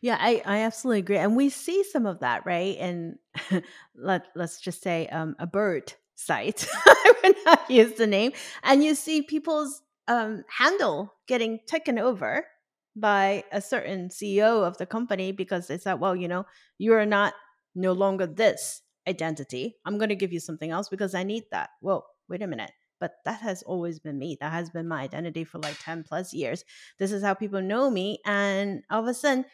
Yeah, 0.00 0.16
I, 0.18 0.42
I 0.46 0.58
absolutely 0.60 1.00
agree. 1.00 1.18
And 1.18 1.36
we 1.36 1.50
see 1.50 1.84
some 1.84 2.06
of 2.06 2.20
that, 2.20 2.46
right? 2.46 2.76
And 2.78 3.18
let 3.94 4.26
let's 4.34 4.60
just 4.60 4.82
say 4.82 5.06
um, 5.08 5.36
a 5.38 5.46
bird 5.46 5.92
site. 6.14 6.66
I 6.86 7.12
would 7.22 7.36
not 7.44 7.70
use 7.70 7.92
the 7.94 8.06
name. 8.06 8.32
And 8.62 8.82
you 8.82 8.94
see 8.94 9.22
people's 9.22 9.82
um, 10.08 10.44
handle 10.48 11.12
getting 11.26 11.60
taken 11.66 11.98
over 11.98 12.46
by 12.94 13.44
a 13.52 13.60
certain 13.60 14.08
CEO 14.08 14.66
of 14.66 14.78
the 14.78 14.86
company 14.86 15.30
because 15.30 15.66
they 15.66 15.76
said, 15.76 15.94
well, 15.94 16.16
you 16.16 16.28
know, 16.28 16.46
you 16.78 16.94
are 16.94 17.04
not 17.04 17.34
no 17.76 17.92
longer 17.92 18.26
this 18.26 18.82
identity. 19.06 19.76
I'm 19.84 19.98
going 19.98 20.08
to 20.08 20.16
give 20.16 20.32
you 20.32 20.40
something 20.40 20.70
else 20.70 20.88
because 20.88 21.14
I 21.14 21.22
need 21.22 21.44
that. 21.52 21.70
Well, 21.80 22.06
wait 22.28 22.42
a 22.42 22.46
minute. 22.46 22.72
But 22.98 23.16
that 23.26 23.40
has 23.40 23.62
always 23.62 24.00
been 24.00 24.18
me. 24.18 24.38
That 24.40 24.52
has 24.52 24.70
been 24.70 24.88
my 24.88 25.02
identity 25.02 25.44
for 25.44 25.58
like 25.58 25.76
10 25.80 26.04
plus 26.04 26.32
years. 26.32 26.64
This 26.98 27.12
is 27.12 27.22
how 27.22 27.34
people 27.34 27.60
know 27.60 27.90
me. 27.90 28.20
And 28.24 28.82
all 28.90 29.02
of 29.02 29.06
a 29.06 29.14
sudden, 29.14 29.44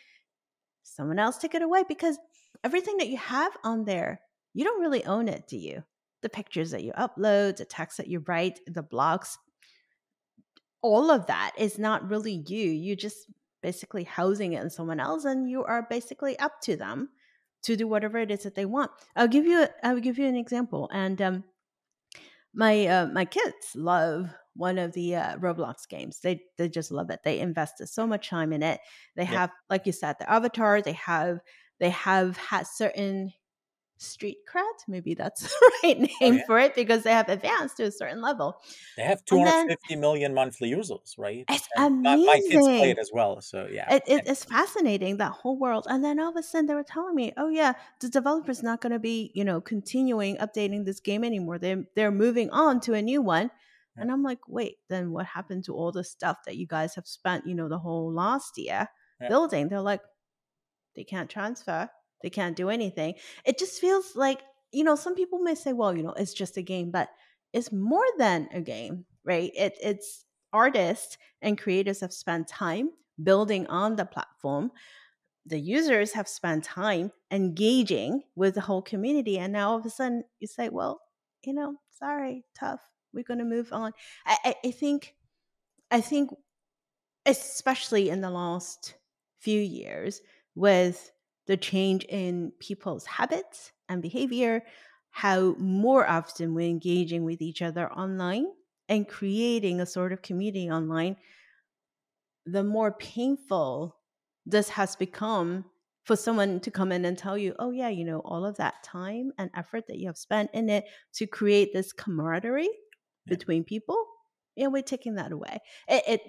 someone 0.84 1.18
else 1.18 1.38
took 1.38 1.54
it 1.54 1.62
away 1.62 1.84
because 1.88 2.18
everything 2.62 2.98
that 2.98 3.08
you 3.08 3.16
have 3.16 3.56
on 3.64 3.84
there, 3.84 4.20
you 4.54 4.64
don't 4.64 4.80
really 4.80 5.04
own 5.04 5.28
it, 5.28 5.48
do 5.48 5.58
you? 5.58 5.82
The 6.22 6.28
pictures 6.28 6.70
that 6.70 6.84
you 6.84 6.92
upload, 6.92 7.56
the 7.56 7.64
text 7.64 7.96
that 7.96 8.06
you 8.06 8.22
write, 8.28 8.60
the 8.66 8.84
blogs, 8.84 9.36
all 10.80 11.10
of 11.10 11.26
that 11.26 11.52
is 11.58 11.80
not 11.80 12.08
really 12.08 12.44
you. 12.46 12.70
You 12.70 12.94
just 12.94 13.26
basically 13.60 14.04
housing 14.04 14.52
it 14.52 14.62
in 14.62 14.70
someone 14.70 15.00
else 15.00 15.24
and 15.24 15.50
you 15.50 15.64
are 15.64 15.86
basically 15.88 16.38
up 16.38 16.60
to 16.60 16.76
them 16.76 17.08
to 17.62 17.76
do 17.76 17.86
whatever 17.86 18.18
it 18.18 18.30
is 18.30 18.42
that 18.42 18.54
they 18.54 18.64
want. 18.64 18.90
I'll 19.16 19.28
give 19.28 19.46
you 19.46 19.62
a, 19.62 19.68
I'll 19.82 20.00
give 20.00 20.18
you 20.18 20.26
an 20.26 20.36
example. 20.36 20.90
And 20.92 21.20
um, 21.22 21.44
my 22.54 22.86
uh, 22.86 23.06
my 23.06 23.24
kids 23.24 23.74
love 23.74 24.30
one 24.54 24.78
of 24.78 24.92
the 24.92 25.16
uh, 25.16 25.36
Roblox 25.36 25.88
games. 25.88 26.20
They 26.20 26.42
they 26.58 26.68
just 26.68 26.90
love 26.90 27.10
it. 27.10 27.20
They 27.24 27.40
invested 27.40 27.88
so 27.88 28.06
much 28.06 28.28
time 28.28 28.52
in 28.52 28.62
it. 28.62 28.80
They 29.16 29.22
yeah. 29.22 29.30
have, 29.30 29.50
like 29.70 29.86
you 29.86 29.92
said, 29.92 30.16
the 30.18 30.30
avatar. 30.30 30.82
They 30.82 30.92
have 30.92 31.40
they 31.80 31.90
have 31.90 32.36
had 32.36 32.66
certain 32.66 33.32
street 34.02 34.38
cred. 34.52 34.62
Maybe 34.88 35.14
that's 35.14 35.42
the 35.42 35.72
right 35.82 35.96
oh, 35.96 36.00
name 36.00 36.10
oh, 36.20 36.36
yeah. 36.36 36.46
for 36.46 36.58
it 36.58 36.74
because 36.74 37.02
they 37.02 37.12
have 37.12 37.28
advanced 37.28 37.76
to 37.78 37.84
a 37.84 37.90
certain 37.90 38.20
level. 38.20 38.56
They 38.96 39.02
have 39.02 39.24
two 39.24 39.42
hundred 39.42 39.70
fifty 39.70 39.96
million 39.96 40.34
monthly 40.34 40.68
users, 40.68 41.14
right? 41.18 41.44
It's 41.48 41.68
and 41.76 42.06
amazing. 42.06 42.26
My, 42.26 42.32
my 42.32 42.40
kids 42.40 42.66
play 42.66 42.90
it 42.90 42.98
as 42.98 43.10
well, 43.12 43.40
so 43.40 43.68
yeah. 43.70 43.94
It, 43.94 44.02
it, 44.06 44.22
it's 44.26 44.44
fascinating 44.44 45.16
that 45.18 45.32
whole 45.32 45.58
world. 45.58 45.86
And 45.88 46.04
then 46.04 46.18
all 46.20 46.30
of 46.30 46.36
a 46.36 46.42
sudden 46.42 46.66
they 46.66 46.74
were 46.74 46.82
telling 46.82 47.14
me, 47.14 47.32
"Oh 47.36 47.48
yeah, 47.48 47.74
the 48.00 48.08
developer's 48.08 48.62
not 48.62 48.80
going 48.80 48.92
to 48.92 48.98
be, 48.98 49.30
you 49.34 49.44
know, 49.44 49.60
continuing 49.60 50.36
updating 50.36 50.84
this 50.84 51.00
game 51.00 51.24
anymore. 51.24 51.58
They 51.58 51.84
they're 51.96 52.10
moving 52.10 52.50
on 52.50 52.80
to 52.80 52.94
a 52.94 53.02
new 53.02 53.22
one." 53.22 53.50
And 53.94 54.10
I'm 54.10 54.22
like, 54.22 54.38
wait, 54.48 54.76
then 54.88 55.10
what 55.10 55.26
happened 55.26 55.64
to 55.64 55.74
all 55.74 55.92
the 55.92 56.02
stuff 56.02 56.38
that 56.46 56.56
you 56.56 56.66
guys 56.66 56.94
have 56.94 57.06
spent, 57.06 57.46
you 57.46 57.54
know, 57.54 57.68
the 57.68 57.78
whole 57.78 58.10
last 58.10 58.56
year 58.56 58.88
yeah. 59.20 59.28
building? 59.28 59.68
They're 59.68 59.82
like, 59.82 60.00
they 60.96 61.04
can't 61.04 61.28
transfer 61.28 61.90
they 62.22 62.30
can't 62.30 62.56
do 62.56 62.70
anything. 62.70 63.14
It 63.44 63.58
just 63.58 63.80
feels 63.80 64.16
like, 64.16 64.40
you 64.72 64.84
know, 64.84 64.96
some 64.96 65.14
people 65.14 65.38
may 65.38 65.54
say, 65.54 65.72
well, 65.72 65.96
you 65.96 66.02
know, 66.02 66.14
it's 66.16 66.34
just 66.34 66.56
a 66.56 66.62
game, 66.62 66.90
but 66.90 67.08
it's 67.52 67.72
more 67.72 68.06
than 68.18 68.48
a 68.52 68.60
game, 68.60 69.04
right? 69.24 69.50
It, 69.54 69.76
it's 69.82 70.24
artists 70.52 71.18
and 71.40 71.58
creators 71.58 72.00
have 72.00 72.12
spent 72.12 72.48
time 72.48 72.90
building 73.22 73.66
on 73.66 73.96
the 73.96 74.04
platform. 74.04 74.70
The 75.46 75.58
users 75.58 76.12
have 76.12 76.28
spent 76.28 76.64
time 76.64 77.10
engaging 77.30 78.22
with 78.36 78.54
the 78.54 78.60
whole 78.60 78.82
community. 78.82 79.38
And 79.38 79.52
now 79.52 79.70
all 79.70 79.78
of 79.78 79.86
a 79.86 79.90
sudden 79.90 80.24
you 80.40 80.46
say, 80.46 80.68
well, 80.68 81.00
you 81.44 81.52
know, 81.52 81.76
sorry, 81.98 82.44
tough. 82.58 82.80
We're 83.12 83.24
going 83.24 83.40
to 83.40 83.44
move 83.44 83.72
on. 83.72 83.92
I, 84.24 84.36
I, 84.44 84.54
I 84.64 84.70
think, 84.70 85.14
I 85.90 86.00
think, 86.00 86.30
especially 87.26 88.08
in 88.08 88.20
the 88.20 88.30
last 88.30 88.94
few 89.40 89.60
years, 89.60 90.22
with 90.54 91.12
the 91.52 91.56
change 91.58 92.04
in 92.04 92.50
people's 92.60 93.04
habits 93.04 93.72
and 93.90 94.00
behavior, 94.00 94.62
how 95.10 95.54
more 95.58 96.08
often 96.08 96.54
we're 96.54 96.66
engaging 96.66 97.24
with 97.24 97.42
each 97.42 97.60
other 97.60 97.92
online 97.92 98.46
and 98.88 99.06
creating 99.06 99.78
a 99.78 99.84
sort 99.84 100.14
of 100.14 100.22
community 100.22 100.70
online, 100.70 101.14
the 102.46 102.64
more 102.64 102.92
painful 102.92 103.94
this 104.46 104.70
has 104.70 104.96
become 104.96 105.66
for 106.04 106.16
someone 106.16 106.58
to 106.58 106.70
come 106.70 106.90
in 106.90 107.04
and 107.04 107.18
tell 107.18 107.36
you, 107.36 107.54
oh, 107.58 107.70
yeah, 107.70 107.90
you 107.90 108.06
know, 108.06 108.20
all 108.20 108.46
of 108.46 108.56
that 108.56 108.82
time 108.82 109.30
and 109.36 109.50
effort 109.54 109.84
that 109.88 109.98
you 109.98 110.06
have 110.06 110.16
spent 110.16 110.50
in 110.54 110.70
it 110.70 110.86
to 111.12 111.26
create 111.26 111.74
this 111.74 111.92
camaraderie 111.92 112.62
yeah. 112.62 112.70
between 113.26 113.62
people, 113.62 114.02
yeah, 114.56 114.68
we're 114.68 114.80
taking 114.82 115.16
that 115.16 115.32
away. 115.32 115.58
It, 115.86 116.02
it 116.08 116.20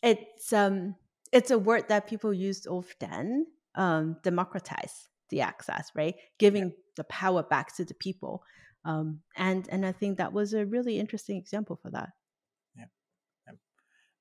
it's 0.00 0.52
um 0.52 0.94
it's 1.32 1.50
a 1.50 1.58
word 1.58 1.88
that 1.88 2.06
people 2.06 2.32
use 2.32 2.68
often 2.68 3.46
um, 3.74 4.16
democratize 4.22 5.08
the 5.30 5.40
access, 5.40 5.90
right? 5.94 6.14
Giving 6.38 6.64
yeah. 6.64 6.76
the 6.96 7.04
power 7.04 7.42
back 7.42 7.74
to 7.76 7.84
the 7.84 7.94
people. 7.94 8.42
Um, 8.84 9.20
and 9.36 9.68
and 9.70 9.84
I 9.84 9.92
think 9.92 10.18
that 10.18 10.32
was 10.32 10.54
a 10.54 10.64
really 10.64 10.98
interesting 10.98 11.36
example 11.36 11.78
for 11.82 11.90
that. 11.90 12.10
Yeah, 12.76 12.86
yeah. 13.46 13.54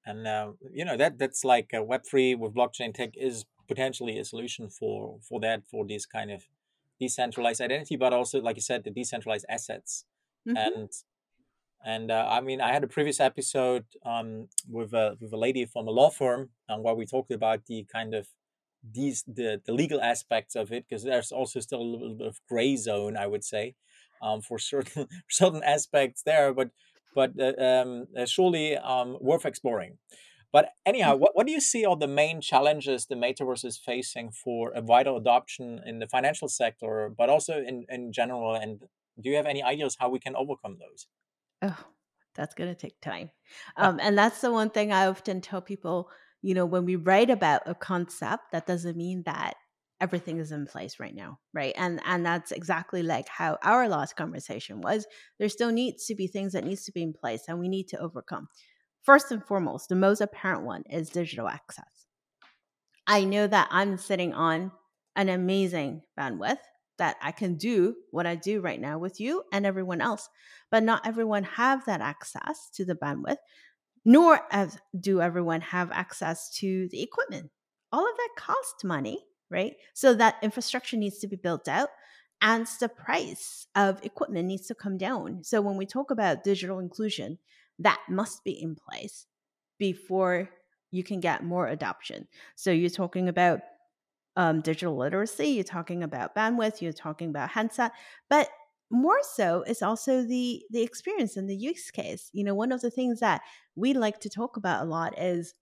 and 0.06 0.27
uh, 0.27 0.51
you 0.72 0.84
know 0.84 0.98
that 0.98 1.18
that's 1.18 1.44
like 1.46 1.70
uh, 1.74 1.84
Web 1.84 2.01
three 2.06 2.36
with 2.36 2.53
blockchain 2.53 2.94
tech 2.94 3.12
is 3.15 3.46
potentially 3.68 4.20
a 4.20 4.25
solution 4.25 4.70
for 4.70 5.20
for 5.27 5.39
that 5.39 5.63
for 5.72 5.88
this 5.88 6.06
kind 6.06 6.29
of 6.32 6.44
decentralized 7.00 7.62
identity, 7.62 7.96
but 7.96 8.12
also 8.12 8.41
like 8.41 8.58
you 8.58 8.62
said, 8.62 8.84
the 8.84 8.91
decentralized 8.91 9.46
assets. 9.50 10.06
Mm-hmm. 10.48 10.58
And 10.58 10.89
and 11.86 12.12
uh, 12.12 12.27
I 12.29 12.41
mean, 12.41 12.60
I 12.60 12.74
had 12.74 12.84
a 12.84 12.88
previous 12.88 13.22
episode 13.22 13.86
um, 14.06 14.50
with 14.68 14.94
a 14.94 15.15
with 15.22 15.32
a 15.32 15.38
lady 15.38 15.65
from 15.65 15.88
a 15.88 15.91
law 15.91 16.10
firm 16.10 16.50
um, 16.68 16.84
where 16.84 16.96
we 16.96 17.06
talked 17.06 17.32
about 17.32 17.65
the 17.68 17.86
kind 17.91 18.13
of 18.13 18.27
these 18.83 19.24
the 19.27 19.62
the 19.65 19.74
legal 19.74 20.01
aspects 20.01 20.55
of 20.55 20.71
it 20.71 20.86
because 20.88 21.03
there's 21.03 21.31
also 21.31 21.59
still 21.59 21.81
a 21.81 21.83
little 21.83 22.15
bit 22.15 22.27
of 22.27 22.39
gray 22.48 22.75
zone 22.75 23.17
i 23.17 23.27
would 23.27 23.43
say 23.43 23.75
um, 24.21 24.41
for 24.41 24.57
certain 24.59 25.07
certain 25.29 25.63
aspects 25.63 26.24
there 26.24 26.53
but 26.53 26.69
but 27.15 27.31
uh, 27.39 27.62
um, 27.62 28.07
uh, 28.17 28.25
surely 28.25 28.77
um, 28.77 29.17
worth 29.19 29.45
exploring. 29.45 29.98
But 30.51 30.69
anyhow 30.86 31.13
mm-hmm. 31.13 31.21
what, 31.21 31.31
what 31.36 31.48
do 31.48 31.53
you 31.53 31.62
see 31.62 31.86
are 31.86 31.95
the 31.95 32.07
main 32.07 32.41
challenges 32.41 33.05
the 33.05 33.15
metaverse 33.15 33.65
is 33.65 33.77
facing 33.77 34.31
for 34.31 34.71
a 34.74 34.81
wider 34.81 35.15
adoption 35.15 35.81
in 35.86 36.00
the 36.00 36.07
financial 36.07 36.48
sector 36.48 37.12
but 37.15 37.29
also 37.29 37.62
in, 37.62 37.86
in 37.89 38.12
general 38.12 38.55
and 38.55 38.83
do 39.21 39.29
you 39.29 39.36
have 39.36 39.45
any 39.45 39.62
ideas 39.62 39.98
how 40.00 40.09
we 40.09 40.19
can 40.19 40.36
overcome 40.36 40.77
those? 40.79 41.07
Oh 41.62 41.86
that's 42.36 42.55
going 42.55 42.69
to 42.69 42.75
take 42.75 43.00
time. 43.01 43.31
Um, 43.75 44.00
and 44.01 44.15
that's 44.15 44.41
the 44.41 44.51
one 44.51 44.69
thing 44.69 44.91
i 44.91 45.07
often 45.07 45.41
tell 45.41 45.62
people 45.62 46.09
you 46.41 46.53
know, 46.53 46.65
when 46.65 46.86
we 46.86 46.96
write 46.96 47.29
about 47.29 47.63
a 47.65 47.75
concept, 47.75 48.51
that 48.51 48.65
doesn't 48.67 48.98
mean 48.98 49.24
that 49.25 49.55
everything 50.01 50.39
is 50.39 50.51
in 50.51 50.65
place 50.65 51.00
right 51.00 51.15
now 51.15 51.39
right? 51.53 51.74
And 51.77 52.01
and 52.05 52.25
that's 52.25 52.51
exactly 52.51 53.03
like 53.03 53.27
how 53.27 53.58
our 53.63 53.88
last 53.89 54.15
conversation 54.15 54.81
was. 54.81 55.05
There 55.38 55.50
still 55.50 55.72
needs 55.72 56.05
to 56.05 56.15
be 56.15 56.27
things 56.27 56.53
that 56.53 56.63
needs 56.63 56.86
to 56.86 56.91
be 56.91 57.03
in 57.03 57.13
place 57.13 57.43
and 57.48 57.60
we 57.60 57.67
need 57.67 57.88
to 57.89 58.00
overcome. 58.00 58.48
First 59.03 59.31
and 59.31 59.43
foremost 59.43 59.89
the 59.89 59.96
most 59.96 60.22
apparent 60.22 60.63
one 60.63 60.84
is 60.89 61.10
digital 61.10 61.48
access. 61.48 62.05
I 63.08 63.24
know 63.24 63.48
that 63.48 63.67
i'm 63.72 63.98
sitting 63.98 64.34
on 64.34 64.72
an 65.15 65.29
amazing 65.29 66.03
bandwidth 66.17 66.60
that 66.98 67.17
i 67.22 67.31
can 67.31 67.55
do 67.55 67.96
what 68.12 68.27
i 68.27 68.36
do 68.36 68.62
right 68.62 68.79
now 68.79 69.00
with 69.00 69.19
you 69.19 69.43
and 69.51 69.65
everyone 69.65 70.00
else 70.00 70.29
but 70.69 70.84
not 70.84 71.08
everyone 71.08 71.43
have 71.43 71.86
that 71.86 72.01
access 72.01 72.69
to 72.75 72.86
the 72.86 72.93
bandwidth 72.93 73.38
nor 74.06 74.41
do 75.00 75.22
everyone 75.22 75.62
have 75.62 75.91
access 75.91 76.50
to 76.58 76.88
the 76.91 77.01
equipment. 77.01 77.50
All 77.91 78.08
of 78.08 78.15
that 78.18 78.29
costs 78.38 78.84
money, 78.84 79.24
right? 79.50 79.74
So 79.94 80.13
that 80.13 80.36
infrastructure 80.41 80.98
needs 80.98 81.20
to 81.20 81.27
be 81.27 81.36
built 81.36 81.68
out 81.68 81.89
and 82.41 82.68
the 82.79 82.89
price 82.89 83.68
of 83.75 84.03
equipment 84.03 84.48
needs 84.48 84.68
to 84.68 84.75
come 84.75 84.98
down. 84.98 85.44
So 85.44 85.62
when 85.62 85.75
we 85.75 85.86
talk 85.86 86.12
about 86.12 86.44
digital 86.44 86.79
inclusion, 86.79 87.38
that 87.79 88.00
must 88.10 88.44
be 88.44 88.51
in 88.51 88.75
place 88.75 89.25
before 89.77 90.50
you 90.91 91.03
can 91.03 91.20
get 91.20 91.44
more 91.44 91.68
adoption. 91.68 92.27
So 92.56 92.72
you're 92.72 92.89
talking 92.89 93.29
about 93.29 93.62
um, 94.36 94.62
digital 94.62 94.96
literacy, 94.96 95.48
you're 95.48 95.63
talking 95.63 96.03
about 96.03 96.34
bandwidth, 96.34 96.82
you're 96.82 96.94
talking 96.94 97.29
about 97.29 97.50
handset, 97.50 97.91
but 98.29 98.50
more 98.91 99.22
so 99.24 99.63
is 99.63 99.81
also 99.81 100.24
the 100.24 100.63
the 100.72 100.81
experience 100.81 101.38
and 101.38 101.50
the 101.50 101.55
use 101.55 101.91
case. 101.91 102.29
You 102.34 102.43
know, 102.43 102.55
one 102.55 102.72
of 102.72 102.81
the 102.81 102.91
things 102.91 103.19
that 103.19 103.41
we 103.75 103.93
like 103.93 104.19
to 104.22 104.29
talk 104.29 104.58
about 104.58 104.84
a 104.84 104.89
lot 104.89 105.17
is 105.19 105.53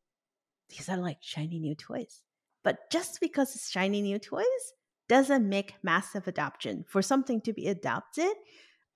these 0.70 0.90
are 0.90 0.98
like 0.98 1.20
shiny 1.22 1.60
new 1.60 1.76
toys. 1.76 2.24
But 2.64 2.90
just 2.92 3.20
because 3.22 3.56
it's 3.56 3.70
shiny 3.70 4.02
new 4.02 4.20
toys 4.20 4.74
doesn't 5.08 5.48
make 5.48 5.76
massive 5.84 6.28
adoption. 6.28 6.84
For 6.88 7.02
something 7.02 7.42
to 7.42 7.54
be 7.54 7.68
adopted 7.68 8.34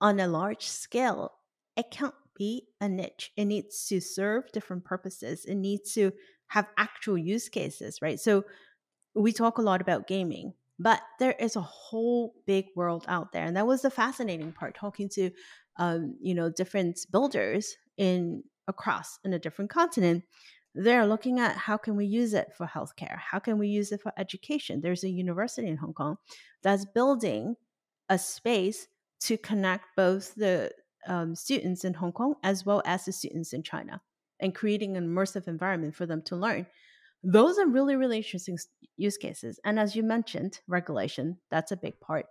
on 0.00 0.20
a 0.20 0.28
large 0.28 0.66
scale, 0.66 1.32
it 1.76 1.90
can't 1.90 2.14
be 2.36 2.68
a 2.80 2.88
niche. 2.88 3.32
It 3.36 3.46
needs 3.46 3.86
to 3.86 4.00
serve 4.00 4.52
different 4.52 4.84
purposes. 4.84 5.44
It 5.44 5.54
needs 5.54 5.92
to 5.94 6.12
have 6.48 6.68
actual 6.76 7.16
use 7.16 7.48
cases, 7.48 8.02
right? 8.02 8.20
So 8.20 8.44
we 9.14 9.32
talk 9.32 9.58
a 9.58 9.62
lot 9.62 9.80
about 9.80 10.06
gaming, 10.06 10.54
but 10.78 11.00
there 11.18 11.36
is 11.38 11.56
a 11.56 11.60
whole 11.60 12.34
big 12.46 12.66
world 12.74 13.04
out 13.08 13.32
there. 13.32 13.44
And 13.44 13.56
that 13.56 13.66
was 13.66 13.82
the 13.82 13.90
fascinating 13.90 14.52
part, 14.52 14.74
talking 14.74 15.08
to 15.10 15.30
um, 15.78 16.16
you 16.20 16.34
know, 16.34 16.50
different 16.50 17.00
builders 17.10 17.76
in 17.96 18.42
across 18.68 19.18
in 19.24 19.32
a 19.32 19.38
different 19.38 19.70
continent. 19.70 20.24
They're 20.74 21.06
looking 21.06 21.38
at 21.38 21.56
how 21.56 21.76
can 21.76 21.96
we 21.96 22.06
use 22.06 22.32
it 22.34 22.52
for 22.56 22.66
healthcare? 22.66 23.18
How 23.18 23.38
can 23.38 23.58
we 23.58 23.68
use 23.68 23.92
it 23.92 24.00
for 24.00 24.12
education? 24.16 24.80
There's 24.80 25.04
a 25.04 25.08
university 25.08 25.68
in 25.68 25.76
hong 25.76 25.92
kong 25.92 26.16
that's 26.62 26.86
building 26.86 27.56
a 28.08 28.18
space 28.18 28.88
to 29.20 29.36
connect 29.36 29.84
both 29.96 30.34
the 30.34 30.70
um, 31.06 31.34
students 31.34 31.84
in 31.84 31.94
hong 31.94 32.12
kong 32.12 32.34
as 32.42 32.64
well 32.64 32.82
as 32.84 33.04
the 33.04 33.12
students 33.12 33.52
in 33.52 33.62
china 33.62 34.00
and 34.40 34.54
creating 34.54 34.96
an 34.96 35.06
immersive 35.06 35.48
environment 35.48 35.94
for 35.94 36.06
them 36.06 36.22
to 36.22 36.36
learn 36.36 36.66
those 37.22 37.58
are 37.58 37.66
really 37.66 37.96
really 37.96 38.18
interesting 38.18 38.58
use 38.96 39.16
cases 39.16 39.60
and 39.64 39.78
as 39.78 39.94
you 39.94 40.02
mentioned 40.02 40.60
regulation 40.66 41.36
that's 41.50 41.72
a 41.72 41.76
big 41.76 41.98
part 42.00 42.26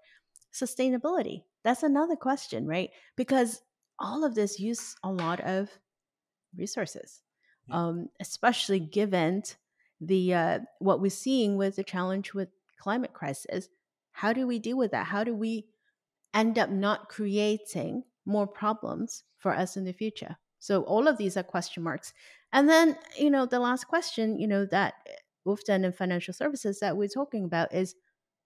sustainability 0.53 1.43
that's 1.63 1.83
another 1.83 2.15
question 2.15 2.67
right 2.67 2.89
because 3.15 3.61
all 3.99 4.23
of 4.23 4.35
this 4.35 4.59
use 4.59 4.95
a 5.03 5.11
lot 5.11 5.39
of 5.41 5.69
resources 6.57 7.21
um, 7.71 8.09
especially 8.19 8.79
given 8.79 9.43
the 10.01 10.33
uh, 10.33 10.59
what 10.79 10.99
we're 10.99 11.11
seeing 11.11 11.57
with 11.57 11.75
the 11.75 11.83
challenge 11.83 12.33
with 12.33 12.49
climate 12.77 13.13
crisis. 13.13 13.69
How 14.11 14.33
do 14.33 14.47
we 14.47 14.59
deal 14.59 14.77
with 14.77 14.91
that? 14.91 15.05
How 15.05 15.23
do 15.23 15.35
we 15.35 15.67
end 16.33 16.57
up 16.57 16.69
not 16.69 17.09
creating 17.09 18.03
more 18.25 18.47
problems 18.47 19.23
for 19.37 19.53
us 19.53 19.77
in 19.77 19.85
the 19.85 19.93
future? 19.93 20.37
So 20.61 20.83
all 20.83 21.07
of 21.07 21.17
these 21.17 21.35
are 21.37 21.43
question 21.43 21.81
marks. 21.81 22.13
And 22.53 22.69
then, 22.69 22.95
you 23.17 23.31
know, 23.31 23.47
the 23.47 23.59
last 23.59 23.87
question, 23.87 24.37
you 24.39 24.47
know, 24.47 24.65
that 24.67 24.93
often 25.43 25.83
in 25.83 25.91
financial 25.91 26.35
services 26.35 26.79
that 26.79 26.95
we're 26.95 27.07
talking 27.07 27.45
about 27.45 27.73
is 27.73 27.95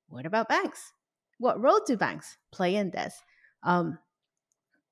what 0.07 0.25
about 0.25 0.48
banks? 0.48 0.93
What 1.39 1.62
role 1.62 1.81
do 1.86 1.98
banks 1.98 2.38
play 2.53 2.75
in 2.75 2.91
this? 2.91 3.22
Um, 3.63 4.00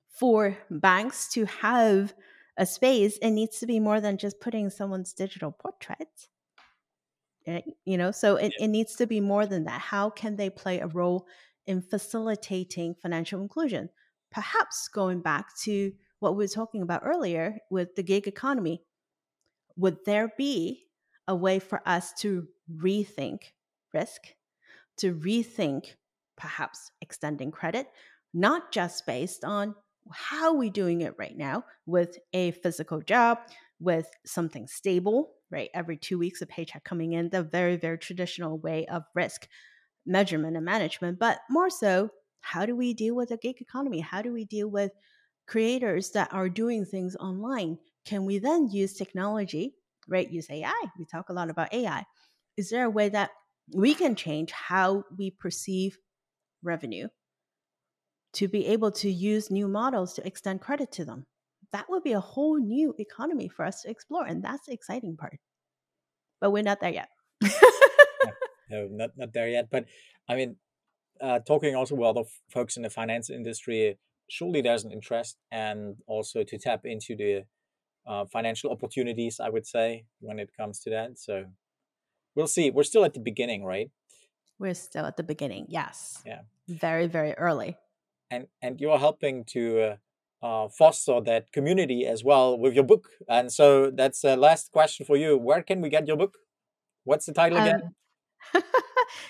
for 0.09 0.57
banks 0.69 1.29
to 1.29 1.45
have 1.45 2.13
a 2.57 2.65
space, 2.65 3.17
it 3.21 3.31
needs 3.31 3.57
to 3.59 3.67
be 3.67 3.79
more 3.79 4.01
than 4.01 4.17
just 4.17 4.41
putting 4.41 4.69
someone's 4.69 5.13
digital 5.13 5.51
portrait. 5.51 6.27
Eh, 7.47 7.61
you 7.85 7.97
know, 7.97 8.11
so 8.11 8.35
it, 8.35 8.53
it 8.59 8.67
needs 8.67 8.97
to 8.97 9.07
be 9.07 9.21
more 9.21 9.45
than 9.45 9.63
that. 9.63 9.79
How 9.79 10.09
can 10.09 10.35
they 10.35 10.49
play 10.49 10.81
a 10.81 10.87
role 10.87 11.25
in 11.67 11.81
facilitating 11.81 12.95
financial 12.95 13.41
inclusion? 13.41 13.89
Perhaps 14.29 14.89
going 14.89 15.21
back 15.21 15.55
to 15.61 15.93
what 16.23 16.37
we 16.37 16.45
were 16.45 16.47
talking 16.47 16.81
about 16.81 17.01
earlier 17.03 17.57
with 17.69 17.95
the 17.95 18.01
gig 18.01 18.27
economy, 18.27 18.81
would 19.75 19.97
there 20.05 20.31
be 20.37 20.83
a 21.27 21.35
way 21.35 21.59
for 21.59 21.81
us 21.85 22.13
to 22.19 22.47
rethink 22.73 23.39
risk, 23.93 24.21
to 24.97 25.13
rethink 25.13 25.95
perhaps 26.37 26.91
extending 27.01 27.51
credit, 27.51 27.87
not 28.33 28.71
just 28.71 29.05
based 29.05 29.43
on 29.43 29.75
how 30.11 30.53
we're 30.53 30.59
we 30.59 30.69
doing 30.69 31.01
it 31.01 31.13
right 31.17 31.37
now 31.37 31.63
with 31.85 32.17
a 32.33 32.51
physical 32.51 33.01
job, 33.01 33.39
with 33.79 34.09
something 34.25 34.65
stable, 34.65 35.31
right? 35.51 35.69
Every 35.73 35.97
two 35.97 36.17
weeks, 36.17 36.41
a 36.41 36.45
paycheck 36.45 36.85
coming 36.85 37.13
in, 37.13 37.29
the 37.29 37.43
very, 37.43 37.75
very 37.75 37.97
traditional 37.97 38.57
way 38.57 38.85
of 38.87 39.03
risk 39.13 39.47
measurement 40.05 40.55
and 40.55 40.65
management. 40.65 41.19
But 41.19 41.39
more 41.49 41.69
so, 41.69 42.09
how 42.39 42.65
do 42.65 42.75
we 42.75 42.93
deal 42.93 43.15
with 43.15 43.31
a 43.31 43.37
gig 43.37 43.59
economy? 43.59 43.99
How 43.99 44.21
do 44.21 44.31
we 44.31 44.45
deal 44.45 44.69
with 44.69 44.91
creators 45.47 46.11
that 46.11 46.33
are 46.33 46.49
doing 46.49 46.85
things 46.85 47.15
online? 47.15 47.77
Can 48.05 48.25
we 48.25 48.39
then 48.39 48.69
use 48.69 48.93
technology, 48.93 49.75
right? 50.07 50.29
Use 50.29 50.49
AI. 50.49 50.81
We 50.97 51.05
talk 51.05 51.29
a 51.29 51.33
lot 51.33 51.49
about 51.49 51.73
AI. 51.73 52.05
Is 52.57 52.69
there 52.69 52.85
a 52.85 52.89
way 52.89 53.09
that 53.09 53.31
we 53.73 53.95
can 53.95 54.15
change 54.15 54.51
how 54.51 55.03
we 55.17 55.31
perceive 55.31 55.97
revenue 56.61 57.07
to 58.33 58.47
be 58.47 58.65
able 58.67 58.91
to 58.91 59.11
use 59.11 59.51
new 59.51 59.67
models 59.67 60.13
to 60.13 60.27
extend 60.27 60.61
credit 60.61 60.91
to 60.93 61.05
them. 61.05 61.25
That 61.71 61.89
would 61.89 62.03
be 62.03 62.13
a 62.13 62.19
whole 62.19 62.57
new 62.57 62.93
economy 62.97 63.47
for 63.47 63.65
us 63.65 63.81
to 63.81 63.89
explore. 63.89 64.25
And 64.25 64.43
that's 64.43 64.65
the 64.67 64.73
exciting 64.73 65.17
part. 65.17 65.39
But 66.41 66.51
we're 66.51 66.63
not 66.63 66.81
there 66.81 66.91
yet. 66.91 67.09
no, 68.69 68.87
not, 68.91 69.11
not 69.15 69.33
there 69.33 69.47
yet. 69.47 69.69
But 69.71 69.85
I 70.27 70.35
mean, 70.35 70.57
uh, 71.21 71.39
talking 71.39 71.75
also 71.75 71.95
with 71.95 72.07
other 72.07 72.23
folks 72.49 72.75
in 72.75 72.83
the 72.83 72.89
finance 72.89 73.29
industry, 73.29 73.97
surely 74.29 74.61
there's 74.61 74.83
an 74.83 74.91
interest 74.91 75.37
and 75.51 75.97
also 76.07 76.43
to 76.43 76.57
tap 76.57 76.81
into 76.85 77.15
the 77.15 77.43
uh, 78.05 78.25
financial 78.25 78.71
opportunities, 78.71 79.39
I 79.39 79.49
would 79.49 79.65
say, 79.65 80.05
when 80.19 80.39
it 80.39 80.49
comes 80.57 80.79
to 80.81 80.89
that. 80.89 81.19
So 81.19 81.45
we'll 82.35 82.47
see. 82.47 82.71
We're 82.71 82.83
still 82.83 83.05
at 83.05 83.13
the 83.13 83.19
beginning, 83.19 83.63
right? 83.63 83.91
We're 84.59 84.73
still 84.73 85.05
at 85.05 85.17
the 85.17 85.23
beginning. 85.23 85.65
Yes. 85.69 86.21
Yeah. 86.25 86.41
Very, 86.67 87.07
very 87.07 87.33
early 87.33 87.77
and 88.33 88.47
and 88.61 88.81
you're 88.81 88.99
helping 88.99 89.45
to 89.45 89.63
uh, 90.41 90.45
uh, 90.45 90.69
foster 90.69 91.21
that 91.21 91.51
community 91.51 92.05
as 92.05 92.23
well 92.23 92.57
with 92.57 92.73
your 92.73 92.83
book. 92.83 93.07
And 93.29 93.51
so 93.51 93.91
that's 93.91 94.21
the 94.21 94.35
last 94.35 94.71
question 94.71 95.05
for 95.05 95.15
you. 95.15 95.37
Where 95.37 95.61
can 95.61 95.81
we 95.81 95.89
get 95.89 96.07
your 96.07 96.17
book? 96.17 96.33
What's 97.05 97.25
the 97.25 97.33
title 97.33 97.59
again? 97.59 97.95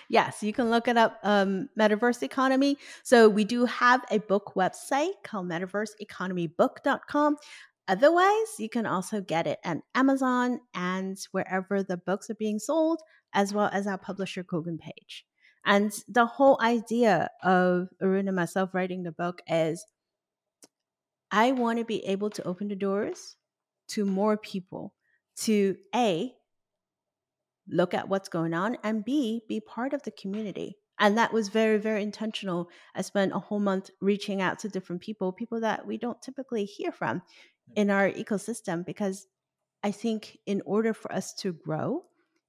Yes, 0.10 0.44
you 0.44 0.54
can 0.54 0.70
look 0.70 0.88
it 0.88 0.98
up, 0.98 1.20
um, 1.24 1.70
Metaverse 1.78 2.24
Economy. 2.24 2.78
So 3.04 3.28
we 3.30 3.44
do 3.44 3.66
have 3.66 4.04
a 4.12 4.20
book 4.20 4.54
website 4.56 5.12
called 5.24 5.48
metaverseeconomybook.com. 5.50 7.38
Otherwise, 7.88 8.60
you 8.60 8.70
can 8.70 8.86
also 8.86 9.22
get 9.22 9.46
it 9.46 9.60
at 9.64 9.80
Amazon 9.94 10.62
and 10.74 11.18
wherever 11.32 11.84
the 11.84 11.98
books 11.98 12.30
are 12.30 12.36
being 12.36 12.60
sold, 12.60 13.02
as 13.34 13.54
well 13.54 13.70
as 13.74 13.88
our 13.88 13.98
publisher 13.98 14.44
Kogan 14.44 14.80
page. 14.80 15.26
And 15.66 15.92
the 16.08 16.26
whole 16.26 16.60
idea 16.62 17.30
of 17.42 17.90
Arun 18.02 18.28
and 18.28 18.36
myself 18.36 18.74
writing 18.74 19.04
the 19.04 19.12
book 19.12 19.42
is 19.48 19.86
I 21.32 21.52
want 21.52 21.80
to 21.80 21.86
be 21.86 22.06
able 22.06 22.30
to 22.32 22.44
open 22.48 22.68
the 22.68 22.76
doors 22.76 23.36
to 23.90 24.06
more 24.06 24.38
people 24.38 24.94
to 25.38 25.76
A, 25.96 26.34
look 27.68 27.94
at 27.94 28.10
what's 28.10 28.30
going 28.30 28.54
on, 28.54 28.78
and 28.84 29.06
B, 29.06 29.42
be 29.48 29.60
part 29.60 29.94
of 29.94 30.04
the 30.04 30.12
community. 30.12 30.78
And 31.00 31.18
that 31.18 31.34
was 31.34 31.50
very, 31.50 31.78
very 31.78 32.04
intentional. 32.04 32.70
I 32.96 33.02
spent 33.02 33.34
a 33.34 33.40
whole 33.40 33.60
month 33.60 33.90
reaching 34.00 34.42
out 34.42 34.60
to 34.60 34.70
different 34.70 35.02
people, 35.02 35.32
people 35.32 35.60
that 35.62 35.88
we 35.88 35.98
don't 35.98 36.22
typically 36.22 36.66
hear 36.66 36.92
from 36.92 37.24
in 37.76 37.90
our 37.90 38.10
ecosystem, 38.10 38.86
because 38.86 39.28
I 39.82 39.92
think 39.92 40.38
in 40.46 40.62
order 40.66 40.94
for 40.94 41.12
us 41.12 41.34
to 41.36 41.54
grow, 41.54 42.04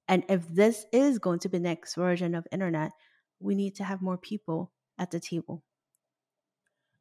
and 0.07 0.23
if 0.29 0.47
this 0.47 0.85
is 0.93 1.17
going 1.19 1.39
to 1.39 1.49
be 1.49 1.59
next 1.59 1.95
version 1.95 2.35
of 2.35 2.47
internet, 2.51 2.91
we 3.39 3.55
need 3.55 3.75
to 3.75 3.83
have 3.83 4.01
more 4.01 4.17
people 4.17 4.71
at 4.97 5.11
the 5.11 5.19
table. 5.19 5.63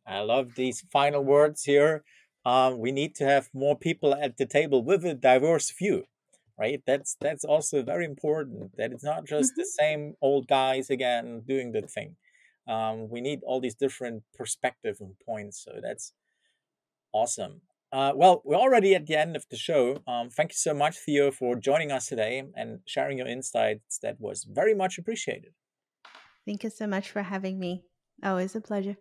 I 0.07 0.20
love 0.20 0.55
these 0.55 0.85
final 0.92 1.22
words 1.22 1.64
here. 1.64 2.05
Um, 2.44 2.79
we 2.79 2.92
need 2.92 3.14
to 3.16 3.24
have 3.24 3.48
more 3.55 3.77
people 3.77 4.14
at 4.14 4.37
the 4.37 4.46
table 4.46 4.85
with 4.85 5.05
a 5.05 5.14
diverse 5.14 5.70
view, 5.70 6.05
right? 6.58 6.82
That's 6.86 7.16
that's 7.20 7.44
also 7.44 7.82
very 7.82 8.04
important. 8.04 8.76
That 8.76 8.92
it's 8.92 9.04
not 9.04 9.26
just 9.26 9.52
mm-hmm. 9.52 9.60
the 9.60 9.66
same 9.66 10.14
old 10.20 10.48
guys 10.48 10.90
again 10.90 11.42
doing 11.46 11.72
the 11.72 11.82
thing. 11.82 12.16
Um, 12.66 13.08
we 13.10 13.20
need 13.20 13.40
all 13.44 13.60
these 13.60 13.74
different 13.74 14.22
perspectives 14.34 15.00
and 15.00 15.14
points. 15.26 15.62
So 15.62 15.80
that's 15.82 16.12
awesome. 17.12 17.60
Uh, 17.92 18.12
well, 18.14 18.42
we're 18.44 18.56
already 18.56 18.94
at 18.94 19.06
the 19.06 19.14
end 19.14 19.36
of 19.36 19.46
the 19.50 19.56
show. 19.56 20.02
Um, 20.08 20.28
thank 20.28 20.50
you 20.50 20.56
so 20.56 20.74
much, 20.74 20.96
Theo, 20.96 21.30
for 21.30 21.54
joining 21.54 21.92
us 21.92 22.06
today 22.06 22.42
and 22.56 22.80
sharing 22.86 23.18
your 23.18 23.28
insights. 23.28 23.98
That 24.02 24.16
was 24.18 24.44
very 24.44 24.74
much 24.74 24.98
appreciated. 24.98 25.52
Thank 26.44 26.64
you 26.64 26.70
so 26.70 26.86
much 26.86 27.10
for 27.10 27.22
having 27.22 27.58
me. 27.60 27.84
Always 28.22 28.56
a 28.56 28.60
pleasure. 28.60 28.96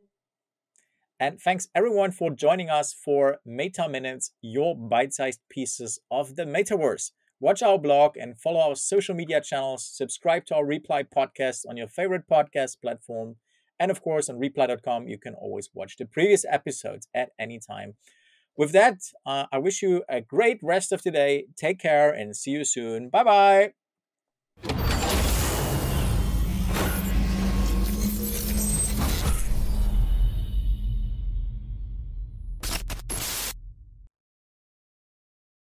And 1.20 1.40
thanks 1.40 1.70
everyone 1.74 2.12
for 2.12 2.32
joining 2.32 2.70
us 2.70 2.94
for 2.94 3.38
Meta 3.46 3.88
Minutes, 3.88 4.32
your 4.42 4.76
bite 4.76 5.14
sized 5.14 5.40
pieces 5.50 6.00
of 6.12 6.36
the 6.36 6.44
metaverse. 6.44 7.12
Watch 7.44 7.62
our 7.62 7.78
blog 7.78 8.16
and 8.16 8.40
follow 8.40 8.62
our 8.62 8.74
social 8.74 9.14
media 9.14 9.42
channels. 9.42 9.86
Subscribe 9.86 10.46
to 10.46 10.56
our 10.56 10.66
Reply 10.66 11.04
podcast 11.04 11.66
on 11.68 11.76
your 11.76 11.90
favorite 11.90 12.24
podcast 12.26 12.80
platform. 12.82 13.36
And 13.78 13.92
of 13.92 14.02
course, 14.02 14.30
on 14.30 14.40
reply.com, 14.40 15.10
you 15.10 15.18
can 15.18 15.34
always 15.34 15.70
watch 15.74 15.98
the 15.98 16.06
previous 16.06 16.46
episodes 16.50 17.10
at 17.14 17.32
any 17.38 17.60
time. 17.60 17.96
With 18.58 18.72
that, 18.72 19.00
uh, 19.26 19.48
I 19.52 19.58
wish 19.58 19.82
you 19.82 20.04
a 20.08 20.22
great 20.22 20.60
rest 20.64 20.94
of 20.94 21.04
the 21.04 21.12
day. 21.12 21.48
Take 21.58 21.80
care 21.80 22.12
and 22.12 22.34
see 22.34 22.52
you 22.52 22.64
soon. 22.64 23.10
Bye 23.10 23.26
bye. 23.26 23.83